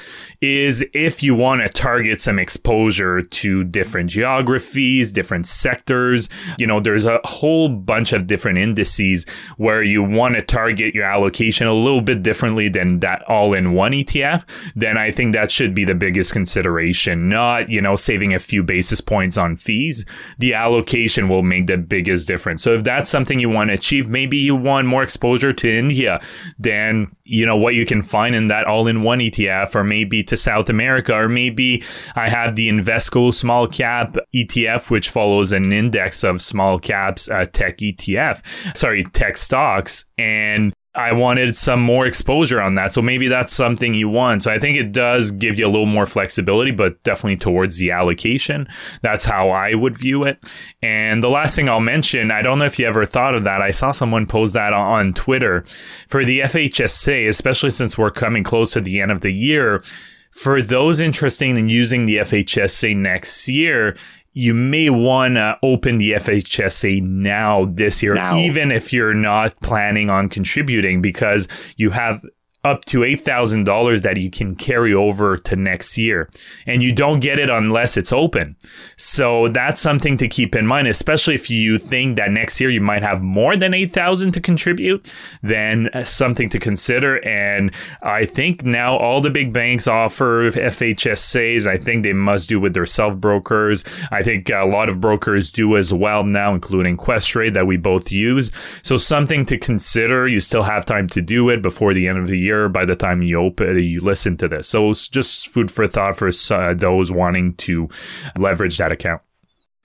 [0.43, 6.29] is if you want to target some exposure to different geographies, different sectors.
[6.59, 9.25] You know, there's a whole bunch of different indices
[9.57, 13.73] where you want to target your allocation a little bit differently than that all in
[13.73, 14.45] one ETF.
[14.77, 18.63] Then I think that should be the biggest consideration, not, you know, saving a few
[18.63, 20.05] basis points on fees.
[20.37, 22.58] The allocation will make the biggest difference.
[22.59, 26.21] So if that's something you want to achieve, maybe you want more exposure to India
[26.59, 30.23] than, you know, what you can find in that all in one ETF or maybe
[30.25, 31.83] to South America, or maybe
[32.15, 37.47] I have the Invesco small cap ETF, which follows an index of small caps uh,
[37.47, 38.43] tech ETF,
[38.77, 40.05] sorry, tech stocks.
[40.17, 42.93] And I wanted some more exposure on that.
[42.93, 44.43] So maybe that's something you want.
[44.43, 47.91] So I think it does give you a little more flexibility, but definitely towards the
[47.91, 48.67] allocation.
[49.03, 50.43] That's how I would view it.
[50.83, 53.61] And the last thing I'll mention, I don't know if you ever thought of that.
[53.61, 55.65] I saw someone post that on Twitter
[56.09, 59.83] for the FHSA, especially since we're coming close to the end of the year
[60.31, 63.97] for those interested in using the FHSA next year,
[64.39, 68.37] you may want to open the FHSA now this year, now.
[68.37, 72.25] even if you're not planning on contributing, because you have
[72.69, 76.29] up to $8,000 that you can carry over to next year.
[76.67, 78.57] And you don't get it unless it's open.
[78.97, 82.81] So that's something to keep in mind, especially if you think that next year you
[82.81, 85.13] might have more than 8,000 to contribute,
[85.43, 87.25] then something to consider.
[87.27, 91.67] And I think now all the big banks offer FHSAs.
[91.67, 93.85] I think they must do with their self brokers.
[94.11, 98.13] I think a lot of brokers do as well now, including Questrade that we both
[98.13, 98.51] use.
[98.83, 100.29] So something to consider.
[100.29, 102.85] You still have time to do it before the end of the year later by
[102.85, 104.69] the time you open you listen to this.
[104.69, 107.89] So it's just food for thought for uh, those wanting to
[108.37, 109.23] leverage that account.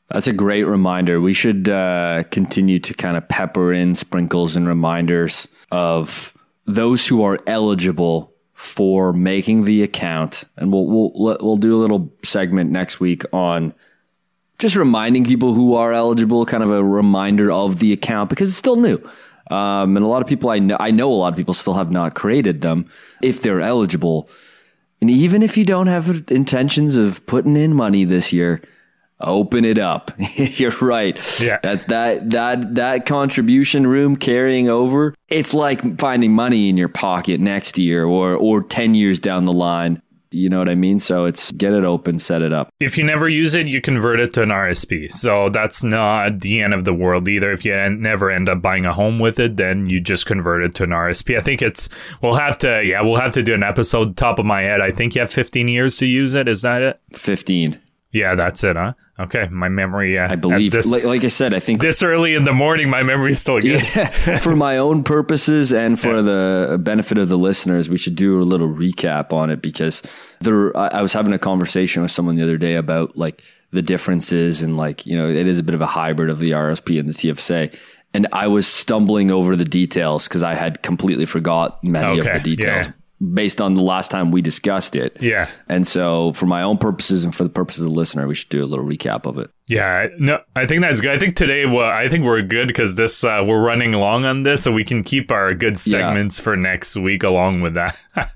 [0.10, 1.22] That's a great reminder.
[1.22, 6.34] We should uh, continue to kind of pepper in sprinkles and reminders of
[6.66, 12.14] those who are eligible for making the account, and we'll we'll we'll do a little
[12.24, 13.74] segment next week on
[14.60, 18.58] just reminding people who are eligible, kind of a reminder of the account because it's
[18.58, 19.00] still new.
[19.52, 21.74] Um, and a lot of people I know, I know a lot of people still
[21.74, 22.90] have not created them
[23.22, 24.30] if they're eligible.
[25.02, 28.62] And even if you don't have intentions of putting in money this year,
[29.20, 30.12] open it up.
[30.36, 31.18] You're right.
[31.42, 31.60] Yeah.
[31.62, 35.14] That's that that that contribution room carrying over.
[35.30, 39.54] It's like finding money in your pocket next year or or 10 years down the
[39.54, 40.02] line.
[40.34, 41.00] You know what I mean?
[41.00, 42.70] So it's get it open, set it up.
[42.80, 45.12] If you never use it, you convert it to an RSP.
[45.12, 47.52] So that's not the end of the world either.
[47.52, 50.76] If you never end up buying a home with it, then you just convert it
[50.76, 51.38] to an RSP.
[51.38, 51.90] I think it's,
[52.22, 54.82] we'll have to, yeah, we'll have to do an episode top of my head.
[54.82, 56.48] I think you have 15 years to use it.
[56.48, 57.00] Is that it?
[57.14, 57.80] 15.
[58.14, 58.94] Yeah, that's it, huh?
[59.20, 60.20] Okay, my memory.
[60.20, 62.88] Uh, I believe, this, like, like, I said, I think this early in the morning,
[62.88, 63.82] my memory's still good.
[63.96, 66.22] Yeah, for my own purposes and for yeah.
[66.22, 70.04] the benefit of the listeners, we should do a little recap on it because
[70.42, 70.76] there.
[70.78, 74.62] I, I was having a conversation with someone the other day about like the differences
[74.62, 77.10] and like you know it is a bit of a hybrid of the RSP and
[77.10, 77.76] the TFSA.
[78.14, 82.44] And I was stumbling over the details because I had completely forgot many okay, of
[82.44, 82.88] the details.
[82.88, 82.94] Yeah
[83.34, 85.22] based on the last time we discussed it.
[85.22, 85.50] Yeah.
[85.70, 88.50] And so, for my own purposes and for the purposes of the listener, we should
[88.50, 89.50] do a little recap of it.
[89.68, 90.08] Yeah.
[90.18, 91.12] No, I think that's good.
[91.12, 94.44] I think today, well, I think we're good because this uh, we're running along on
[94.44, 96.44] this, so we can keep our good segments yeah.
[96.44, 97.98] for next week along with that.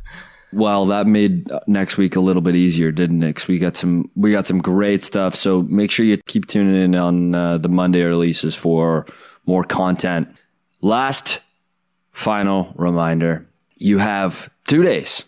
[0.54, 3.36] well, that made uh, next week a little bit easier, didn't it?
[3.36, 5.36] Cause we got some we got some great stuff.
[5.36, 9.06] So make sure you keep tuning in on uh, the Monday releases for
[9.46, 10.30] more content.
[10.82, 11.42] Last
[12.12, 13.48] final reminder
[13.80, 15.26] you have two days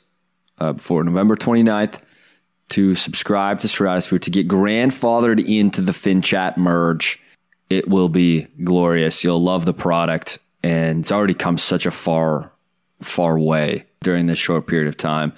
[0.60, 2.00] uh, before November 29th
[2.70, 7.20] to subscribe to Stratosphere to get grandfathered into the FinChat merge.
[7.70, 9.24] It will be glorious.
[9.24, 12.52] You'll love the product, and it's already come such a far,
[13.02, 15.34] far way during this short period of time.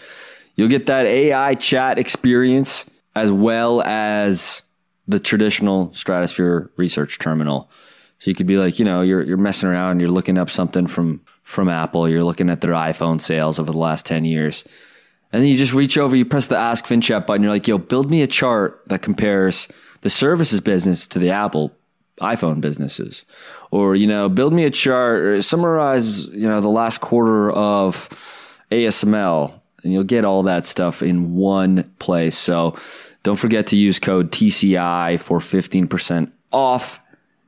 [0.56, 2.86] You'll get that AI chat experience
[3.16, 4.62] as well as
[5.08, 7.70] the traditional Stratosphere research terminal.
[8.20, 10.88] So you could be like, you know, you're you're messing around, you're looking up something
[10.88, 11.22] from
[11.52, 14.64] from Apple, you're looking at their iPhone sales over the last 10 years.
[15.32, 17.78] And then you just reach over, you press the ask FinChat button, you're like, yo,
[17.78, 19.68] build me a chart that compares
[20.02, 21.72] the services business to the Apple
[22.20, 23.24] iPhone businesses.
[23.72, 28.10] Or, you know, build me a chart summarize, you know, the last quarter of
[28.72, 32.38] ASML and you'll get all that stuff in one place.
[32.38, 32.76] So
[33.24, 37.00] don't forget to use code TCI for 15% off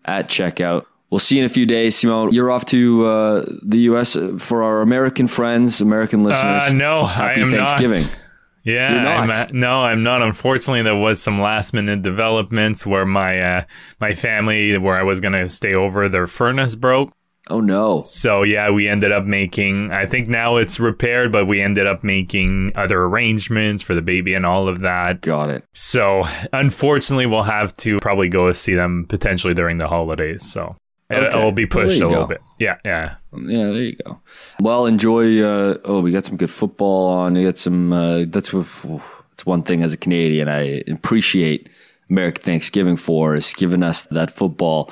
[0.05, 0.85] at checkout.
[1.13, 4.17] We'll see you in a few days, Simon, You're off to uh, the U.S.
[4.39, 6.63] for our American friends, American listeners.
[6.63, 8.01] Uh, no, Happy I am Thanksgiving.
[8.01, 8.17] Not.
[8.63, 10.23] Yeah, I'm at, no, I'm not.
[10.23, 13.63] Unfortunately, there was some last minute developments where my uh,
[14.01, 17.13] my family, where I was gonna stay over, their furnace broke.
[17.47, 18.01] Oh no!
[18.01, 19.91] So yeah, we ended up making.
[19.91, 24.33] I think now it's repaired, but we ended up making other arrangements for the baby
[24.33, 25.21] and all of that.
[25.21, 25.63] Got it.
[25.73, 30.41] So unfortunately, we'll have to probably go see them potentially during the holidays.
[30.41, 30.75] So
[31.11, 31.27] Okay.
[31.27, 32.29] It'll be pushed well, a little go.
[32.29, 32.41] bit.
[32.59, 33.15] Yeah, yeah.
[33.33, 34.19] Yeah, there you go.
[34.61, 35.41] Well, enjoy.
[35.41, 37.33] Uh, oh, we got some good football on.
[37.33, 37.91] We got some.
[37.91, 41.69] Uh, that's it's one thing as a Canadian I appreciate
[42.09, 44.91] American Thanksgiving for is giving us that football.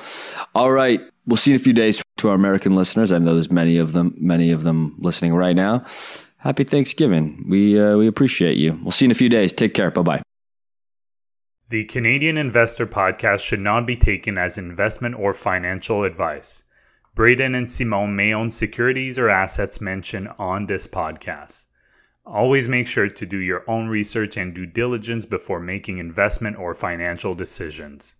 [0.54, 3.12] All right, we'll see in a few days to our American listeners.
[3.12, 5.84] I know there's many of them, many of them listening right now.
[6.38, 7.44] Happy Thanksgiving.
[7.48, 8.78] We uh, we appreciate you.
[8.82, 9.52] We'll see you in a few days.
[9.52, 9.90] Take care.
[9.90, 10.22] Bye bye.
[11.72, 16.64] The Canadian Investor Podcast should not be taken as investment or financial advice.
[17.14, 21.64] Braden and Simon may own securities or assets mentioned on this podcast.
[22.26, 26.74] Always make sure to do your own research and due diligence before making investment or
[26.74, 28.16] financial decisions.